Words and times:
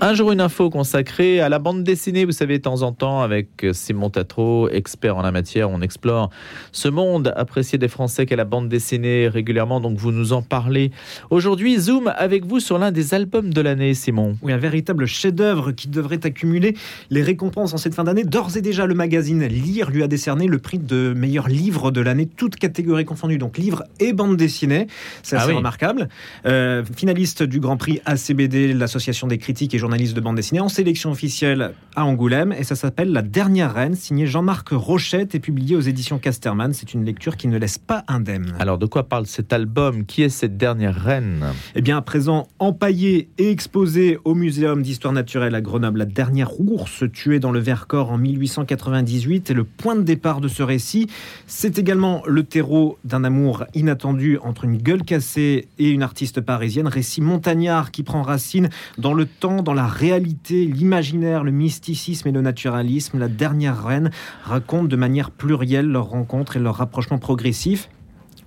Un 0.00 0.14
jour, 0.14 0.30
une 0.30 0.40
info 0.40 0.70
consacrée 0.70 1.40
à 1.40 1.48
la 1.48 1.58
bande 1.58 1.82
dessinée, 1.82 2.24
vous 2.24 2.32
savez, 2.32 2.58
de 2.58 2.62
temps 2.62 2.82
en 2.82 2.92
temps, 2.92 3.20
avec 3.20 3.66
Simon 3.72 4.10
Tatro, 4.10 4.68
expert 4.68 5.16
en 5.16 5.22
la 5.22 5.32
matière, 5.32 5.70
on 5.70 5.80
explore 5.80 6.30
ce 6.70 6.86
monde 6.86 7.32
apprécié 7.34 7.78
des 7.78 7.88
Français 7.88 8.24
qu'est 8.24 8.36
la 8.36 8.44
bande 8.44 8.68
dessinée 8.68 9.26
régulièrement, 9.26 9.80
donc 9.80 9.98
vous 9.98 10.12
nous 10.12 10.32
en 10.32 10.40
parlez. 10.40 10.92
Aujourd'hui, 11.30 11.78
Zoom 11.78 12.12
avec 12.16 12.46
vous 12.46 12.60
sur 12.60 12.78
l'un 12.78 12.92
des 12.92 13.12
albums 13.12 13.52
de 13.52 13.60
l'année, 13.60 13.92
Simon. 13.94 14.36
Oui, 14.42 14.52
un 14.52 14.58
véritable 14.58 15.06
chef-d'œuvre 15.06 15.72
qui 15.72 15.88
devrait 15.88 16.24
accumuler 16.24 16.76
les 17.10 17.22
récompenses 17.22 17.74
en 17.74 17.78
cette 17.78 17.94
fin 17.94 18.04
d'année. 18.04 18.22
D'ores 18.22 18.56
et 18.56 18.62
déjà, 18.62 18.86
le 18.86 18.94
magazine 18.94 19.44
Lire 19.46 19.90
lui 19.90 20.04
a 20.04 20.06
décerné 20.06 20.46
le 20.46 20.58
prix 20.58 20.78
de 20.78 21.12
meilleur 21.16 21.48
livre 21.48 21.90
de 21.90 22.00
l'année, 22.00 22.26
toutes 22.26 22.54
catégories 22.54 23.04
confondues, 23.04 23.38
donc 23.38 23.58
livre 23.58 23.82
et 23.98 24.12
bande 24.12 24.36
dessinée. 24.36 24.86
C'est 25.24 25.34
ah 25.34 25.42
assez 25.42 25.52
remarquable. 25.52 26.08
Euh, 26.46 26.84
finaliste 26.96 27.42
du 27.42 27.58
Grand 27.58 27.76
Prix 27.76 28.00
ACBD, 28.06 28.74
l'association 28.74 29.26
des 29.26 29.38
critiques 29.38 29.67
et 29.74 29.78
journaliste 29.78 30.14
de 30.14 30.20
bande 30.20 30.36
dessinée, 30.36 30.60
en 30.60 30.68
sélection 30.68 31.10
officielle 31.10 31.72
à 31.96 32.04
Angoulême. 32.04 32.52
Et 32.52 32.64
ça 32.64 32.76
s'appelle 32.76 33.12
La 33.12 33.22
Dernière 33.22 33.74
Reine, 33.74 33.94
signé 33.94 34.26
Jean-Marc 34.26 34.68
Rochette 34.70 35.34
et 35.34 35.40
publié 35.40 35.76
aux 35.76 35.80
éditions 35.80 36.18
Casterman. 36.18 36.72
C'est 36.72 36.94
une 36.94 37.04
lecture 37.04 37.36
qui 37.36 37.48
ne 37.48 37.58
laisse 37.58 37.78
pas 37.78 38.04
indemne. 38.08 38.54
Alors, 38.58 38.78
de 38.78 38.86
quoi 38.86 39.08
parle 39.08 39.26
cet 39.26 39.52
album? 39.52 40.04
Qui 40.04 40.22
est 40.22 40.28
cette 40.28 40.56
dernière 40.56 40.94
reine? 40.94 41.46
Eh 41.74 41.82
bien, 41.82 41.96
à 41.96 42.02
présent, 42.02 42.48
empaillée 42.58 43.28
et 43.38 43.50
exposée 43.50 44.18
au 44.24 44.34
Muséum 44.34 44.82
d'histoire 44.82 45.12
naturelle 45.12 45.54
à 45.54 45.60
Grenoble, 45.60 45.98
la 45.98 46.04
dernière 46.04 46.60
ours 46.60 47.04
tuée 47.12 47.40
dans 47.40 47.52
le 47.52 47.60
Vercors 47.60 48.10
en 48.10 48.18
1898 48.18 49.50
est 49.50 49.54
le 49.54 49.64
point 49.64 49.96
de 49.96 50.02
départ 50.02 50.40
de 50.40 50.48
ce 50.48 50.62
récit. 50.62 51.08
C'est 51.46 51.78
également 51.78 52.22
le 52.26 52.42
terreau 52.42 52.98
d'un 53.04 53.24
amour 53.24 53.64
inattendu 53.74 54.38
entre 54.42 54.64
une 54.64 54.76
gueule 54.76 55.02
cassée 55.02 55.68
et 55.78 55.90
une 55.90 56.02
artiste 56.02 56.40
parisienne. 56.40 56.86
Récit 56.86 57.20
montagnard 57.20 57.90
qui 57.90 58.02
prend 58.02 58.22
racine 58.22 58.68
dans 58.96 59.14
le 59.14 59.26
temps, 59.26 59.57
dans 59.62 59.74
la 59.74 59.86
réalité, 59.86 60.64
l'imaginaire, 60.66 61.44
le 61.44 61.50
mysticisme 61.50 62.28
et 62.28 62.32
le 62.32 62.40
naturalisme. 62.40 63.18
La 63.18 63.28
dernière 63.28 63.84
reine 63.84 64.10
raconte 64.44 64.88
de 64.88 64.96
manière 64.96 65.30
plurielle 65.30 65.86
leurs 65.86 66.08
rencontres 66.08 66.56
et 66.56 66.60
leurs 66.60 66.76
rapprochements 66.76 67.18
progressifs. 67.18 67.88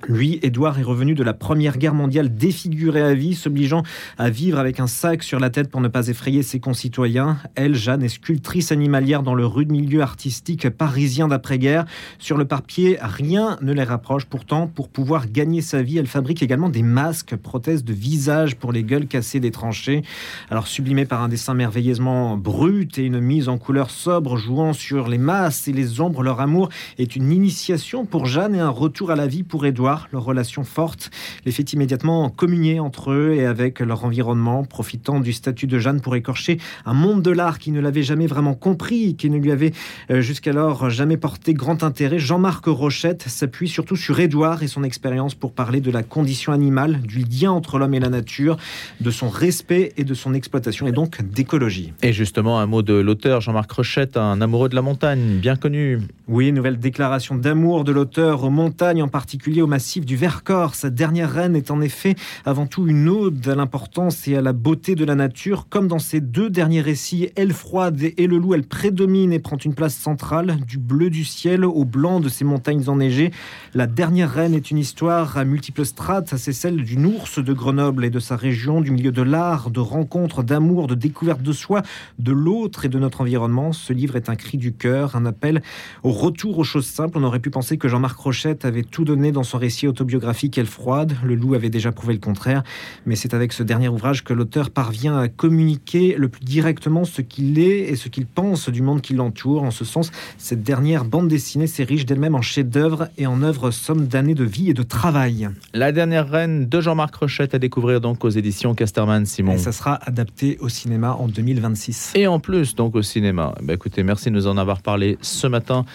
Lui, 0.08 0.40
Édouard, 0.42 0.80
est 0.80 0.84
revenu 0.84 1.14
de 1.14 1.24
la 1.24 1.34
Première 1.34 1.78
Guerre 1.78 1.94
mondiale 1.94 2.34
défiguré 2.34 3.02
à 3.02 3.14
vie, 3.14 3.36
s'obligeant 3.36 3.84
à 4.18 4.30
vivre 4.30 4.58
avec 4.58 4.80
un 4.80 4.88
sac 4.88 5.22
sur 5.22 5.40
la 5.40 5.52
tête 5.52 5.70
pour 5.70 5.80
ne 5.80 5.88
pas 5.88 6.08
effrayer 6.08 6.42
ses 6.42 6.60
concitoyens. 6.60 7.38
Elle, 7.56 7.76
Jeanne, 7.76 8.02
est 8.02 8.10
sculptrice 8.10 8.72
animalière 8.72 9.22
dans 9.22 9.36
le 9.36 9.46
rude 9.46 9.72
milieu 9.72 10.02
artistique 10.02 10.70
parisien 10.70 11.28
d'après-guerre. 11.28 11.86
Sur 12.18 12.38
le 12.38 12.46
papier, 12.46 12.98
rien 13.00 13.58
ne 13.62 13.74
les 13.74 13.84
rapproche. 13.84 14.26
Pourtant, 14.26 14.66
pour 14.66 14.90
pouvoir 14.90 15.30
gagner 15.30 15.62
sa 15.62 15.84
vie, 15.84 16.00
elle 16.00 16.08
fabrique 16.08 16.42
également 16.42 16.70
des 16.70 16.84
masques, 16.84 17.36
prothèses 17.36 17.84
de 17.84 17.94
visage 17.94 18.56
pour 18.56 18.72
les 18.72 18.84
gueules 18.84 19.08
cassées 19.08 19.40
des 19.40 19.52
tranchées. 19.52 20.02
Alors, 20.50 20.68
sublimé 20.68 21.06
par 21.06 21.22
un 21.22 21.30
dessin 21.30 21.54
merveilleusement 21.54 22.38
brut 22.38 22.98
et 22.98 23.04
une 23.04 23.20
mise 23.20 23.50
en 23.50 23.60
couleur 23.60 23.92
sobre, 23.92 24.38
jouant 24.38 24.74
sur 24.74 25.08
les 25.08 25.20
masses 25.20 25.68
et 25.68 25.74
les 25.74 26.02
ombres, 26.02 26.24
leur 26.24 26.42
amour 26.42 26.70
est 26.98 27.16
une 27.16 27.32
initiation 27.32 28.06
pour 28.06 28.26
Jeanne 28.26 28.56
et 28.56 28.60
un 28.60 28.70
retour 28.70 29.12
à 29.12 29.16
la 29.16 29.28
vie 29.28 29.44
pour 29.44 29.66
Édouard 29.66 29.91
leur 30.12 30.24
relation 30.24 30.64
forte 30.64 31.12
les 31.46 31.52
fait 31.52 31.74
immédiatement 31.74 32.30
communier 32.30 32.80
entre 32.80 33.12
eux 33.12 33.34
et 33.34 33.46
avec 33.46 33.80
leur 33.80 34.04
environnement, 34.06 34.64
profitant 34.64 35.20
du 35.20 35.34
statut 35.34 35.68
de 35.68 35.80
Jeanne 35.80 36.02
pour 36.02 36.16
écorcher 36.16 36.60
un 36.86 36.94
monde 36.94 37.22
de 37.22 37.32
l'art 37.32 37.60
qui 37.60 37.72
ne 37.72 37.80
l'avait 37.80 38.04
jamais 38.04 38.28
vraiment 38.28 38.54
compris, 38.54 39.16
qui 39.16 39.30
ne 39.30 39.38
lui 39.38 39.52
avait 39.52 39.74
euh, 40.10 40.22
jusqu'alors 40.22 40.90
jamais 40.90 41.18
porté 41.18 41.54
grand 41.54 41.84
intérêt. 41.84 42.20
Jean-Marc 42.20 42.66
Rochette 42.66 43.24
s'appuie 43.24 43.68
surtout 43.68 43.96
sur 43.96 44.20
Édouard 44.20 44.64
et 44.64 44.68
son 44.68 44.84
expérience 44.84 45.36
pour 45.36 45.54
parler 45.54 45.82
de 45.82 45.92
la 45.92 46.04
condition 46.04 46.54
animale, 46.54 47.02
du 47.02 47.20
lien 47.20 47.52
entre 47.52 47.78
l'homme 47.78 47.94
et 47.94 48.00
la 48.00 48.10
nature, 48.10 48.58
de 49.00 49.12
son 49.12 49.30
respect 49.30 49.94
et 49.98 50.04
de 50.04 50.14
son 50.14 50.34
exploitation 50.34 50.88
et 50.88 50.92
donc 50.92 51.22
d'écologie. 51.22 51.94
Et 52.02 52.14
justement, 52.14 52.60
un 52.60 52.66
mot 52.66 52.82
de 52.82 52.94
l'auteur 52.94 53.42
Jean-Marc 53.42 53.72
Rochette, 53.72 54.18
un 54.18 54.42
amoureux 54.42 54.70
de 54.70 54.76
la 54.76 54.82
montagne, 54.82 55.40
bien 55.40 55.56
connu. 55.56 56.00
Oui, 56.28 56.52
nouvelle 56.52 56.80
déclaration 56.80 57.36
d'amour 57.36 57.84
de 57.84 57.92
l'auteur 57.92 58.44
aux 58.44 58.50
montagnes, 58.50 59.04
en 59.04 59.08
particulier 59.08 59.62
au 59.62 59.68
du 59.82 60.16
Vercors. 60.16 60.76
Sa 60.76 60.92
dernière 60.92 61.32
reine 61.32 61.56
est 61.56 61.72
en 61.72 61.82
effet 61.82 62.16
avant 62.46 62.68
tout 62.68 62.88
une 62.88 63.10
ode 63.10 63.48
à 63.48 63.56
l'importance 63.56 64.28
et 64.28 64.36
à 64.36 64.42
la 64.42 64.54
beauté 64.54 64.94
de 64.94 65.04
la 65.04 65.16
nature. 65.16 65.68
Comme 65.70 65.88
dans 65.88 65.98
ses 65.98 66.22
deux 66.22 66.52
derniers 66.52 66.82
récits, 66.82 67.30
Elle 67.36 67.52
froide 67.52 68.00
et 68.02 68.28
Le 68.28 68.38
loup, 68.38 68.54
elle 68.54 68.64
prédomine 68.64 69.34
et 69.34 69.40
prend 69.40 69.58
une 69.58 69.74
place 69.74 69.96
centrale, 69.96 70.60
du 70.68 70.78
bleu 70.78 71.10
du 71.10 71.26
ciel 71.26 71.66
au 71.66 71.84
blanc 71.84 72.20
de 72.20 72.30
ces 72.30 72.46
montagnes 72.46 72.88
enneigées. 72.90 73.32
La 73.74 73.88
dernière 73.88 74.32
reine 74.32 74.54
est 74.54 74.70
une 74.70 74.78
histoire 74.78 75.38
à 75.38 75.46
multiples 75.46 75.86
strates. 75.86 76.36
C'est 76.38 76.54
celle 76.54 76.84
d'une 76.84 77.08
ours 77.08 77.40
de 77.40 77.54
Grenoble 77.54 78.06
et 78.06 78.12
de 78.12 78.20
sa 78.20 78.36
région, 78.36 78.82
du 78.82 78.92
milieu 78.92 79.12
de 79.12 79.24
l'art, 79.24 79.72
de 79.72 79.80
rencontres, 79.80 80.44
d'amour, 80.44 80.86
de 80.86 80.96
découverte 80.96 81.42
de 81.42 81.54
soi, 81.54 81.82
de 82.20 82.32
l'autre 82.32 82.86
et 82.86 82.90
de 82.90 83.00
notre 83.00 83.22
environnement. 83.22 83.74
Ce 83.74 83.94
livre 83.94 84.16
est 84.16 84.30
un 84.30 84.36
cri 84.36 84.60
du 84.60 84.74
cœur, 84.74 85.16
un 85.16 85.26
appel 85.26 85.64
au 86.04 86.12
retour 86.12 86.60
aux 86.60 86.64
choses 86.64 86.86
simples. 86.86 87.18
On 87.18 87.24
aurait 87.24 87.40
pu 87.40 87.50
penser 87.50 87.78
que 87.78 87.88
Jean-Marc 87.88 88.20
Rochette 88.20 88.64
avait 88.64 88.84
tout 88.84 89.06
donné 89.06 89.32
dans 89.32 89.44
son 89.44 89.58
récit 89.58 89.71
autobiographique 89.88 90.58
Elle 90.58 90.66
froide. 90.66 91.14
Le 91.24 91.36
loup 91.36 91.54
avait 91.54 91.70
déjà 91.70 91.92
prouvé 91.92 92.14
le 92.14 92.20
contraire, 92.20 92.64
mais 93.06 93.16
c'est 93.16 93.34
avec 93.34 93.54
ce 93.54 93.64
dernier 93.64 93.88
ouvrage 93.88 94.24
que 94.24 94.34
l'auteur 94.34 94.70
parvient 94.70 95.18
à 95.18 95.28
communiquer 95.28 96.16
le 96.18 96.30
plus 96.30 96.44
directement 96.44 97.04
ce 97.04 97.22
qu'il 97.22 97.60
est 97.60 97.90
et 97.90 97.96
ce 97.96 98.10
qu'il 98.10 98.26
pense 98.26 98.70
du 98.70 98.82
monde 98.82 99.02
qui 99.02 99.14
l'entoure. 99.14 99.64
En 99.64 99.72
ce 99.72 99.86
sens, 99.86 100.12
cette 100.38 100.64
dernière 100.64 101.06
bande 101.06 101.28
dessinée 101.28 101.68
s'érige 101.68 102.06
d'elle-même 102.06 102.36
en 102.36 102.42
chef-d'œuvre 102.42 103.10
et 103.18 103.28
en 103.28 103.42
œuvre 103.42 103.72
somme 103.72 104.08
d'années 104.08 104.36
de 104.36 104.44
vie 104.44 104.70
et 104.70 104.74
de 104.74 104.84
travail. 104.84 105.50
La 105.74 105.92
dernière 105.92 106.30
reine 106.30 106.68
de 106.68 106.82
Jean-Marc 106.82 107.16
Rochette 107.16 107.54
à 107.54 107.60
découvrir 107.60 108.02
donc 108.02 108.24
aux 108.26 108.30
éditions 108.30 108.76
Casterman 108.76 109.26
Simon. 109.26 109.54
Et 109.54 109.58
ça 109.58 109.72
sera 109.72 109.96
adapté 110.04 110.58
au 110.60 110.70
cinéma 110.70 111.16
en 111.20 111.28
2026. 111.28 112.14
Et 112.16 112.28
en 112.28 112.40
plus 112.40 112.76
donc 112.76 112.96
au 112.96 113.02
cinéma. 113.02 113.54
Bah, 113.62 113.74
écoutez, 113.74 114.04
merci 114.04 114.30
de 114.30 114.36
nous 114.36 114.48
en 114.48 114.58
avoir 114.58 114.82
parlé 114.82 115.18
ce 115.22 115.48
matin 115.48 115.86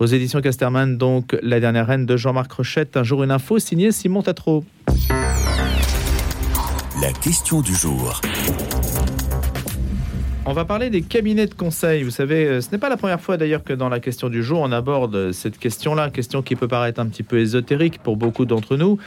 aux 0.00 0.06
éditions 0.06 0.40
Casterman. 0.40 0.96
Donc 0.96 1.36
la 1.42 1.60
dernière 1.60 1.86
reine 1.86 2.06
de 2.06 2.16
Jean-Marc 2.16 2.50
Rochette, 2.50 2.96
un 2.96 3.04
jour 3.04 3.22
une 3.22 3.30
info 3.30 3.58
signée 3.58 3.92
Simon 3.92 4.22
Tatro. 4.22 4.64
La 7.00 7.12
question 7.22 7.60
du 7.60 7.74
jour. 7.74 8.20
On 10.46 10.52
va 10.52 10.64
parler 10.64 10.90
des 10.90 11.02
cabinets 11.02 11.46
de 11.46 11.54
conseil. 11.54 12.02
Vous 12.02 12.10
savez, 12.10 12.46
euh, 12.46 12.60
ce 12.60 12.70
n'est 12.72 12.78
pas 12.78 12.88
la 12.88 12.96
première 12.96 13.20
fois 13.20 13.36
d'ailleurs 13.36 13.62
que 13.62 13.74
dans 13.74 13.88
la 13.88 14.00
question 14.00 14.28
du 14.28 14.42
jour, 14.42 14.60
on 14.60 14.72
aborde 14.72 15.32
cette 15.32 15.58
question-là, 15.58 16.10
question 16.10 16.42
qui 16.42 16.56
peut 16.56 16.66
paraître 16.66 16.98
un 16.98 17.06
petit 17.06 17.22
peu 17.22 17.38
ésotérique 17.38 18.02
pour 18.02 18.16
beaucoup 18.16 18.46
d'entre 18.46 18.76
nous, 18.76 18.98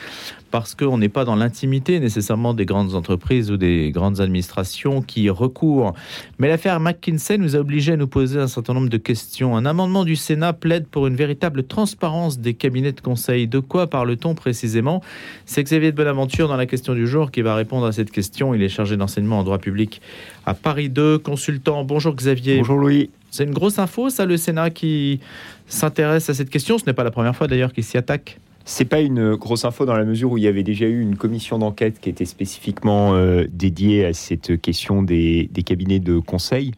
parce 0.54 0.76
qu'on 0.76 1.00
n'est 1.00 1.10
pas 1.10 1.26
dans 1.26 1.36
l'intimité 1.36 2.00
nécessairement 2.00 2.54
des 2.54 2.68
grandes 2.68 2.94
entreprises 2.94 3.50
ou 3.50 3.58
des 3.58 3.90
grandes 3.90 4.22
administrations 4.22 5.02
qui 5.02 5.28
recourent. 5.32 5.96
Mais 6.38 6.48
l'affaire 6.48 6.80
McKinsey 6.80 7.40
nous 7.40 7.56
a 7.56 7.60
obligés 7.60 7.94
à 7.94 7.98
nous 7.98 8.06
poser 8.06 8.40
un 8.40 8.48
certain 8.48 8.76
nombre 8.76 8.90
de 8.90 8.98
questions. 8.98 9.58
Un 9.58 9.66
amendement 9.66 10.06
du 10.06 10.16
Sénat 10.16 10.54
plaide 10.54 10.86
pour 10.86 11.08
une 11.08 11.16
véritable 11.16 11.64
transparence 11.64 12.38
des 12.38 12.54
cabinets 12.54 12.92
de 12.92 13.02
conseil. 13.02 13.48
De 13.48 13.58
quoi 13.58 13.88
parle-t-on 13.88 14.36
précisément? 14.36 15.02
C'est 15.48 15.64
Xavier 15.64 15.92
de 15.92 15.98
Bonaventure 15.98 16.48
dans 16.48 16.56
la 16.56 16.68
question 16.68 16.94
du 16.94 17.08
jour 17.08 17.32
qui 17.32 17.42
va 17.42 17.56
répondre 17.56 17.88
à 17.88 17.92
cette 17.92 18.12
question. 18.12 18.54
Il 18.54 18.62
est 18.62 18.70
chargé 18.70 18.96
d'enseignement 18.96 19.40
en 19.40 19.44
droit 19.44 19.58
public 19.58 20.04
à 20.46 20.54
Paris 20.54 20.90
2, 20.90 21.18
consultant. 21.18 21.84
Bonjour 21.84 22.14
Xavier. 22.14 22.58
Bonjour 22.58 22.78
Louis. 22.78 23.10
C'est 23.32 23.46
une 23.46 23.54
grosse 23.54 23.80
info, 23.80 24.12
ça, 24.12 24.28
le 24.28 24.38
Sénat 24.38 24.70
qui 24.70 25.20
s'intéresse 25.68 26.30
à 26.30 26.36
cette 26.36 26.52
question. 26.52 26.78
Ce 26.78 26.86
n'est 26.86 26.94
pas 26.94 27.04
la 27.04 27.10
première 27.10 27.36
fois 27.36 27.48
d'ailleurs 27.48 27.74
qu'il 27.74 27.84
s'y 27.84 27.98
attaque. 27.98 28.38
C'est 28.66 28.86
pas 28.86 29.02
une 29.02 29.36
grosse 29.36 29.66
info 29.66 29.86
dans 29.86 29.96
la 29.96 30.06
mesure 30.06 30.32
où 30.32 30.38
il 30.38 30.46
y 30.46 30.48
avait 30.48 30.64
déjà 30.64 30.86
eu 30.86 31.02
une 31.02 31.18
commission 31.18 31.60
d'enquête 31.60 32.00
qui 32.00 32.10
était 32.10 32.26
spécifiquement 32.26 33.14
euh, 33.14 33.46
dédiée 33.52 34.06
à 34.06 34.14
cette 34.14 34.60
question 34.62 35.04
des, 35.04 35.50
cabinets 35.66 36.00
de 36.00 36.20
conseil. 36.20 36.72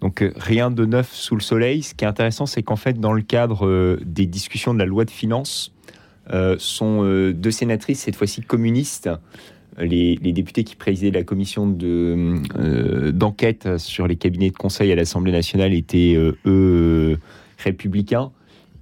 Donc 0.00 0.22
euh, 0.22 0.32
rien 0.36 0.70
de 0.70 0.84
neuf 0.84 1.12
sous 1.12 1.34
le 1.34 1.40
soleil. 1.40 1.82
Ce 1.82 1.94
qui 1.94 2.04
est 2.04 2.08
intéressant, 2.08 2.46
c'est 2.46 2.62
qu'en 2.62 2.76
fait, 2.76 3.00
dans 3.00 3.12
le 3.12 3.22
cadre 3.22 3.66
euh, 3.66 3.98
des 4.04 4.26
discussions 4.26 4.72
de 4.72 4.78
la 4.78 4.84
loi 4.84 5.04
de 5.04 5.10
finances, 5.10 5.72
sont 6.56 7.04
deux 7.34 7.50
sénatrices, 7.50 8.00
cette 8.00 8.16
fois-ci 8.16 8.40
communistes, 8.40 9.10
les, 9.76 10.16
députés 10.16 10.64
qui 10.64 10.76
présidaient 10.76 11.10
la 11.10 11.24
commission 11.24 11.66
d'enquête 11.66 13.76
sur 13.76 14.06
les 14.06 14.16
cabinets 14.16 14.48
de 14.48 14.56
conseil 14.56 14.90
à 14.92 14.94
l'Assemblée 14.94 15.32
nationale 15.32 15.74
étaient, 15.74 16.16
eux, 16.46 17.18
républicains. 17.58 18.30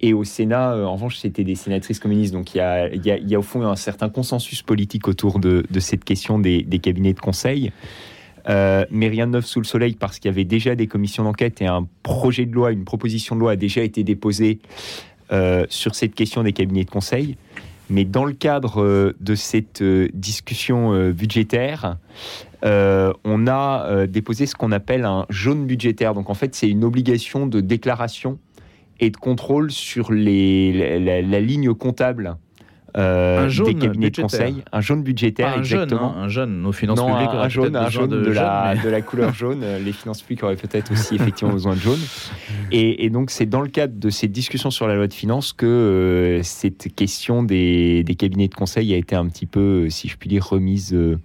Et 0.02 0.14
au 0.14 0.24
Sénat, 0.24 0.72
euh, 0.72 0.84
en 0.84 0.94
revanche, 0.94 1.18
c'était 1.18 1.44
des 1.44 1.54
sénatrices 1.54 1.98
communistes. 1.98 2.32
Donc 2.32 2.54
il 2.54 2.58
y 2.58 2.60
a, 2.60 2.88
il 2.88 3.04
y 3.04 3.34
a, 3.34 3.38
au 3.38 3.42
fond 3.42 3.62
un 3.62 3.76
certain 3.76 4.08
consensus 4.08 4.62
politique 4.62 5.08
autour 5.08 5.38
de, 5.38 5.64
cette 5.78 6.04
question 6.04 6.38
des, 6.38 6.64
cabinets 6.82 7.12
de 7.12 7.20
conseil. 7.20 7.72
Euh, 8.48 8.86
mais 8.90 9.08
rien 9.08 9.26
de 9.26 9.32
neuf 9.32 9.44
sous 9.44 9.60
le 9.60 9.66
soleil 9.66 9.94
parce 9.94 10.18
qu'il 10.18 10.30
y 10.30 10.32
avait 10.32 10.44
déjà 10.44 10.74
des 10.74 10.86
commissions 10.86 11.24
d'enquête 11.24 11.60
et 11.60 11.66
un 11.66 11.86
projet 12.02 12.46
de 12.46 12.54
loi, 12.54 12.72
une 12.72 12.84
proposition 12.84 13.34
de 13.34 13.40
loi 13.40 13.52
a 13.52 13.56
déjà 13.56 13.82
été 13.82 14.02
déposée 14.02 14.60
euh, 15.30 15.66
sur 15.68 15.94
cette 15.94 16.14
question 16.14 16.42
des 16.42 16.54
cabinets 16.54 16.84
de 16.84 16.90
conseil. 16.90 17.36
Mais 17.90 18.04
dans 18.04 18.24
le 18.24 18.32
cadre 18.32 19.14
de 19.20 19.34
cette 19.34 19.82
discussion 19.82 21.10
budgétaire, 21.10 21.96
on 22.62 23.46
a 23.48 24.06
déposé 24.06 24.46
ce 24.46 24.54
qu'on 24.54 24.70
appelle 24.70 25.04
un 25.04 25.26
jaune 25.28 25.66
budgétaire. 25.66 26.14
Donc 26.14 26.30
en 26.30 26.34
fait, 26.34 26.54
c'est 26.54 26.68
une 26.68 26.84
obligation 26.84 27.48
de 27.48 27.60
déclaration 27.60 28.38
et 29.00 29.10
de 29.10 29.16
contrôle 29.16 29.70
sur 29.70 30.12
les, 30.12 30.98
la, 31.22 31.40
ligne 31.40 31.72
comptable 31.74 32.36
euh, 32.96 33.46
Un 33.46 33.48
jaune 33.48 33.72
des 33.72 33.86
cabinets 33.86 34.10
de 34.10 34.20
conseil, 34.20 34.62
un 34.72 34.80
jaune 34.80 35.02
budgétaire, 35.02 35.54
un 35.56 35.58
exactement. 35.60 36.14
hein, 36.16 36.24
un 36.24 36.28
jeune. 36.28 36.60
Nos 36.60 36.72
finances 36.72 36.98
non, 36.98 37.12
publiques 37.12 37.30
un, 37.32 37.48
jaune, 37.48 37.72
peut-être 37.72 37.76
un 37.76 37.84
besoin 37.84 38.02
jaune 38.02 38.10
de, 38.10 38.30
la, 38.30 38.32
jeunes, 38.32 38.76
mais- 38.78 38.84
de 38.84 38.90
la 38.90 39.00
couleur 39.00 39.32
jaune. 39.34 39.64
Les 39.84 39.92
finances 39.92 40.22
publiques 40.22 40.42
auraient 40.42 40.56
peut-être 40.56 40.92
aussi 40.92 41.14
effectivement 41.14 41.52
besoin 41.52 41.74
de 41.74 41.80
jaune. 41.80 41.98
Et, 42.72 43.04
et 43.04 43.10
donc, 43.10 43.30
c'est 43.30 43.46
dans 43.46 43.62
le 43.62 43.68
cadre 43.68 43.94
de 43.98 44.10
ces 44.10 44.28
discussions 44.28 44.70
sur 44.70 44.86
la 44.86 44.94
loi 44.94 45.08
de 45.08 45.14
finances 45.14 45.52
que 45.52 45.66
euh, 45.66 46.42
cette 46.44 46.94
question 46.94 47.42
des, 47.42 48.04
des 48.04 48.14
cabinets 48.14 48.46
de 48.46 48.54
conseil 48.54 48.94
a 48.94 48.96
été 48.96 49.16
un 49.16 49.26
petit 49.26 49.46
peu, 49.46 49.86
euh, 49.86 49.90
si 49.90 50.08
je 50.08 50.16
puis 50.16 50.28
dire, 50.28 50.44
remise, 50.46 50.94
euh, 50.94 51.18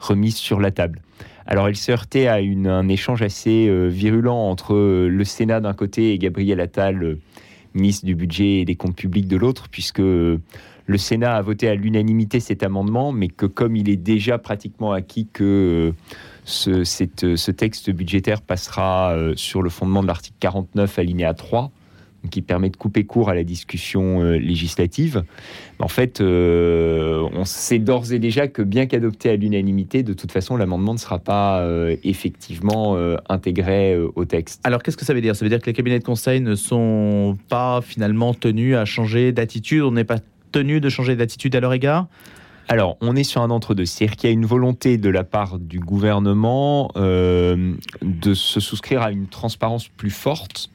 remise 0.00 0.34
sur 0.36 0.58
la 0.60 0.72
table. 0.72 1.00
Alors, 1.50 1.66
elle 1.66 1.76
s'est 1.76 1.92
heurtée 1.92 2.28
à 2.28 2.34
un 2.34 2.88
échange 2.88 3.22
assez 3.22 3.68
euh, 3.68 3.86
virulent 3.86 4.36
entre 4.36 4.74
euh, 4.74 5.08
le 5.08 5.24
Sénat 5.24 5.60
d'un 5.60 5.72
côté 5.72 6.12
et 6.12 6.18
Gabriel 6.18 6.60
Attal, 6.60 7.02
euh, 7.02 7.18
ministre 7.72 8.04
du 8.04 8.14
Budget 8.14 8.60
et 8.60 8.64
des 8.66 8.76
Comptes 8.76 8.96
publics 8.96 9.26
de 9.26 9.38
l'autre, 9.38 9.70
puisque 9.70 10.00
le 10.00 10.42
Sénat 10.98 11.36
a 11.36 11.40
voté 11.40 11.66
à 11.66 11.74
l'unanimité 11.74 12.40
cet 12.40 12.62
amendement, 12.62 13.12
mais 13.12 13.28
que 13.28 13.46
comme 13.46 13.76
il 13.76 13.88
est 13.88 13.96
déjà 13.96 14.36
pratiquement 14.36 14.92
acquis 14.92 15.26
que 15.32 15.94
ce, 16.44 17.50
texte 17.50 17.88
budgétaire 17.90 18.42
passera 18.42 19.16
sur 19.36 19.62
le 19.62 19.70
fondement 19.70 20.02
de 20.02 20.06
l'article 20.06 20.36
49 20.40 20.98
alinéa 20.98 21.32
3, 21.32 21.62
donc 21.62 21.72
qui 22.30 22.42
permet 22.42 22.68
de 22.68 22.76
couper 22.76 23.04
court 23.04 23.30
à 23.30 23.34
la 23.34 23.44
discussion 23.44 24.22
euh, 24.22 24.38
législative. 24.38 25.22
En 25.78 25.88
fait, 25.88 26.20
euh, 26.20 27.26
on 27.32 27.44
sait 27.44 27.78
d'ores 27.78 28.12
et 28.12 28.18
déjà 28.18 28.48
que 28.48 28.62
bien 28.62 28.86
qu'adopté 28.86 29.30
à 29.30 29.36
l'unanimité, 29.36 30.02
de 30.02 30.12
toute 30.12 30.32
façon, 30.32 30.56
l'amendement 30.56 30.94
ne 30.94 30.98
sera 30.98 31.18
pas 31.18 31.60
euh, 31.60 31.96
effectivement 32.02 32.96
intégré 33.28 33.96
au 33.96 34.24
texte. 34.24 34.60
Alors, 34.64 34.82
qu'est-ce 34.82 34.96
que 34.96 35.04
ça 35.04 35.14
veut 35.14 35.20
dire? 35.20 35.36
Ça 35.36 35.44
veut 35.44 35.48
dire 35.48 35.60
que 35.60 35.66
les 35.66 35.72
cabinets 35.72 35.98
de 35.98 36.04
conseil 36.04 36.40
ne 36.40 36.54
sont 36.54 37.38
pas 37.48 37.80
finalement 37.80 38.34
tenus 38.34 38.76
à 38.76 38.84
changer 38.84 39.32
d'attitude? 39.32 39.82
On 39.82 39.92
n'est 39.92 40.04
pas 40.04 40.18
tenu 40.52 40.80
de 40.80 40.88
changer 40.88 41.16
d'attitude 41.16 41.54
à 41.54 41.60
leur 41.60 41.72
égard? 41.72 42.06
Alors, 42.68 42.98
on 43.00 43.16
est 43.16 43.24
sur 43.24 43.40
un 43.42 43.50
entre-deux. 43.50 43.86
C'est-à-dire 43.86 44.16
qu'il 44.16 44.28
y 44.28 44.32
a 44.32 44.34
une 44.34 44.46
volonté 44.46 44.98
de 44.98 45.08
la 45.08 45.24
part 45.24 45.58
du 45.58 45.78
gouvernement 45.78 46.90
de 46.96 48.34
se 48.34 48.60
souscrire 48.60 49.02
à 49.02 49.12
une 49.12 49.26
transparence 49.26 49.88
plus 49.88 50.10
forte. 50.10 50.70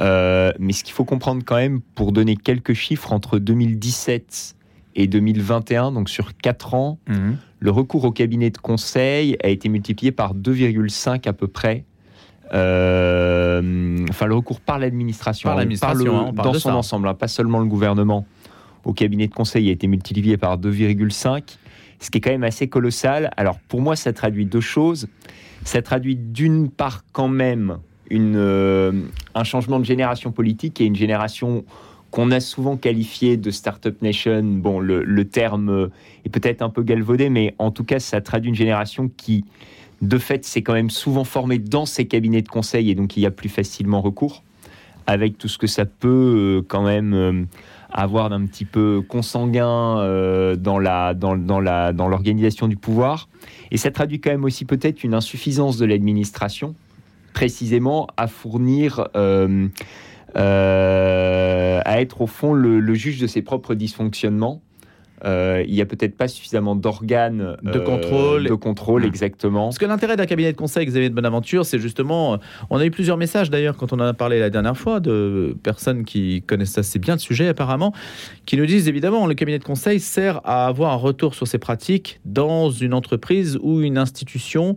Euh, 0.00 0.52
mais 0.58 0.72
ce 0.72 0.84
qu'il 0.84 0.94
faut 0.94 1.04
comprendre 1.04 1.42
quand 1.44 1.56
même, 1.56 1.80
pour 1.94 2.12
donner 2.12 2.36
quelques 2.36 2.72
chiffres, 2.72 3.12
entre 3.12 3.38
2017 3.38 4.56
et 4.94 5.06
2021, 5.06 5.92
donc 5.92 6.08
sur 6.08 6.36
4 6.36 6.74
ans, 6.74 6.98
le 7.58 7.70
recours 7.70 8.04
au 8.04 8.12
cabinet 8.12 8.50
de 8.50 8.58
conseil 8.58 9.36
a 9.42 9.48
été 9.48 9.68
multiplié 9.68 10.12
par 10.12 10.34
2,5 10.34 11.28
à 11.28 11.32
peu 11.32 11.48
près. 11.48 11.84
Euh, 12.52 13.96
enfin, 14.10 14.26
le 14.26 14.34
recours 14.34 14.60
par 14.60 14.78
l'administration, 14.78 15.48
Par 15.48 15.56
on 15.56 15.58
l'administration, 15.58 16.28
hein, 16.28 16.32
dans 16.32 16.52
son 16.52 16.58
ça. 16.70 16.76
ensemble, 16.76 17.08
hein, 17.08 17.14
pas 17.14 17.28
seulement 17.28 17.60
le 17.60 17.66
gouvernement, 17.66 18.26
au 18.84 18.92
cabinet 18.92 19.28
de 19.28 19.34
conseil 19.34 19.68
a 19.68 19.72
été 19.72 19.86
multiplié 19.86 20.36
par 20.36 20.58
2,5, 20.58 21.58
ce 22.00 22.10
qui 22.10 22.18
est 22.18 22.20
quand 22.20 22.30
même 22.30 22.44
assez 22.44 22.68
colossal. 22.68 23.30
Alors, 23.36 23.58
pour 23.68 23.80
moi, 23.80 23.96
ça 23.96 24.12
traduit 24.12 24.44
deux 24.44 24.60
choses. 24.60 25.08
Ça 25.64 25.80
traduit 25.80 26.16
d'une 26.16 26.68
part 26.68 27.04
quand 27.12 27.28
même 27.28 27.78
euh, 28.12 28.92
un 29.34 29.44
changement 29.44 29.78
de 29.78 29.84
génération 29.84 30.32
politique 30.32 30.80
et 30.80 30.84
une 30.84 30.96
génération 30.96 31.64
qu'on 32.10 32.30
a 32.30 32.40
souvent 32.40 32.76
qualifiée 32.76 33.36
de 33.36 33.50
Startup 33.50 34.00
Nation. 34.02 34.42
Bon, 34.42 34.80
le, 34.80 35.24
terme 35.24 35.88
est 36.24 36.28
peut-être 36.28 36.60
un 36.60 36.68
peu 36.68 36.82
galvaudé, 36.82 37.30
mais 37.30 37.54
en 37.58 37.70
tout 37.70 37.84
cas, 37.84 38.00
ça 38.00 38.20
traduit 38.20 38.50
une 38.50 38.54
génération 38.54 39.10
qui, 39.16 39.44
de 40.02 40.18
fait, 40.18 40.44
s'est 40.44 40.62
quand 40.62 40.74
même 40.74 40.90
souvent 40.90 41.24
formée 41.24 41.58
dans 41.58 41.86
ces 41.86 42.06
cabinets 42.06 42.42
de 42.42 42.48
conseil 42.48 42.90
et 42.90 42.94
donc 42.94 43.16
il 43.16 43.20
y 43.20 43.26
a 43.26 43.30
plus 43.30 43.48
facilement 43.48 44.02
recours, 44.02 44.42
avec 45.06 45.38
tout 45.38 45.48
ce 45.48 45.56
que 45.56 45.66
ça 45.66 45.86
peut 45.86 46.08
euh, 46.58 46.62
quand 46.68 46.82
même 46.82 47.14
euh, 47.14 47.44
avoir 47.90 48.28
d'un 48.28 48.44
petit 48.44 48.66
peu 48.66 49.02
consanguin 49.08 49.96
dans 50.56 50.78
la 50.78 51.14
dans, 51.14 51.36
dans 51.36 51.60
la 51.60 51.92
dans 51.92 52.08
l'organisation 52.08 52.68
du 52.68 52.76
pouvoir. 52.76 53.28
Et 53.70 53.78
ça 53.78 53.90
traduit 53.90 54.20
quand 54.20 54.30
même 54.30 54.44
aussi 54.44 54.66
peut-être 54.66 55.02
une 55.02 55.14
insuffisance 55.14 55.78
de 55.78 55.86
l'administration, 55.86 56.74
précisément 57.32 58.06
à 58.16 58.26
fournir. 58.28 59.08
euh, 59.16 59.68
euh, 60.36 61.80
à 61.84 62.00
être 62.00 62.22
au 62.22 62.26
fond 62.26 62.54
le, 62.54 62.80
le 62.80 62.94
juge 62.94 63.20
de 63.20 63.26
ses 63.26 63.42
propres 63.42 63.74
dysfonctionnements. 63.74 64.62
Euh, 65.24 65.62
il 65.68 65.72
n'y 65.74 65.80
a 65.80 65.86
peut-être 65.86 66.16
pas 66.16 66.26
suffisamment 66.26 66.74
d'organes 66.74 67.56
De 67.62 67.78
euh, 67.78 67.84
contrôle. 67.84 68.44
de 68.48 68.54
contrôle 68.54 69.02
Mmh. 69.02 69.06
exactement. 69.06 69.64
Parce 69.66 69.78
que 69.78 69.84
l'intérêt 69.86 70.16
d'un 70.16 70.26
cabinet 70.26 70.50
de 70.50 70.56
conseil, 70.56 70.84
Xavier 70.84 71.10
de 71.10 71.14
Bonaventure, 71.14 71.64
c'est 71.64 71.78
justement. 71.78 72.38
On 72.70 72.78
a 72.78 72.84
eu 72.86 72.90
plusieurs 72.90 73.16
messages 73.18 73.48
d'ailleurs 73.48 73.76
quand 73.76 73.92
on 73.92 73.96
en 74.00 74.06
a 74.06 74.14
parlé 74.14 74.40
la 74.40 74.50
dernière 74.50 74.76
fois 74.76 74.98
de 74.98 75.56
personnes 75.62 76.04
qui 76.04 76.42
connaissent 76.42 76.76
assez 76.78 76.98
bien 76.98 77.14
le 77.14 77.20
sujet 77.20 77.46
apparemment, 77.46 77.92
qui 78.46 78.56
nous 78.56 78.66
disent 78.66 78.88
évidemment 78.88 79.26
le 79.28 79.34
cabinet 79.34 79.60
de 79.60 79.64
conseil 79.64 80.00
sert 80.00 80.40
à 80.44 80.66
avoir 80.66 80.90
un 80.92 80.96
retour 80.96 81.34
sur 81.36 81.46
ses 81.46 81.58
pratiques 81.58 82.18
dans 82.24 82.70
une 82.70 82.94
entreprise 82.94 83.58
ou 83.62 83.80
une 83.80 83.98
institution 83.98 84.76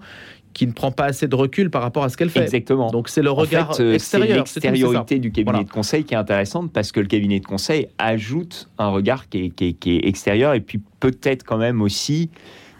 qui 0.55 0.65
ne 0.65 0.71
prend 0.71 0.89
pas 0.91 1.03
assez 1.05 1.27
de 1.27 1.35
recul 1.35 1.69
par 1.69 1.81
rapport 1.83 2.05
à 2.05 2.09
ce 2.09 2.15
qu'elle 2.15 2.29
fait. 2.29 2.41
Exactement. 2.43 2.89
Donc 2.89 3.09
c'est 3.09 3.21
le 3.21 3.29
En 3.29 3.35
regard 3.35 3.75
fait, 3.75 3.83
euh, 3.83 3.93
extérieur. 3.93 4.37
l'extériorité 4.37 5.19
du 5.19 5.29
cabinet 5.31 5.51
Voilà. 5.51 5.63
de 5.65 5.69
conseil 5.69 6.05
qui 6.05 6.13
est 6.13 6.17
intéressante 6.17 6.71
parce 6.71 6.93
que 6.93 7.01
le 7.01 7.07
cabinet 7.07 7.41
de 7.41 7.45
conseil 7.45 7.89
ajoute 7.97 8.69
un 8.79 8.87
regard 8.87 9.27
qui 9.29 9.45
est, 9.45 9.49
qui 9.49 9.65
est- 9.67 9.73
qui 9.73 9.97
est 9.97 10.07
extérieur 10.07 10.53
et 10.53 10.61
puis 10.61 10.79
peut-être 11.01 11.43
quand 11.43 11.57
même 11.57 11.81
aussi 11.81 12.29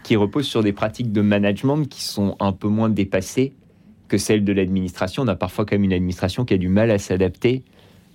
qui 0.03 0.15
repose 0.15 0.45
sur 0.45 0.63
des 0.63 0.71
pratiques 0.71 1.11
de 1.11 1.19
management 1.21 1.83
qui 1.85 2.01
sont 2.01 2.37
un 2.39 2.53
peu 2.53 2.69
moins 2.69 2.87
dépassées 2.89 3.51
que 4.07 4.17
celles 4.17 4.45
de 4.45 4.53
l'administration. 4.53 5.23
On 5.23 5.27
a 5.27 5.35
parfois 5.35 5.65
quand 5.65 5.75
même 5.75 5.83
une 5.83 5.93
administration 5.93 6.45
qui 6.45 6.53
a 6.53 6.57
du 6.57 6.69
mal 6.69 6.91
à 6.91 6.97
s'adapter. 6.97 7.63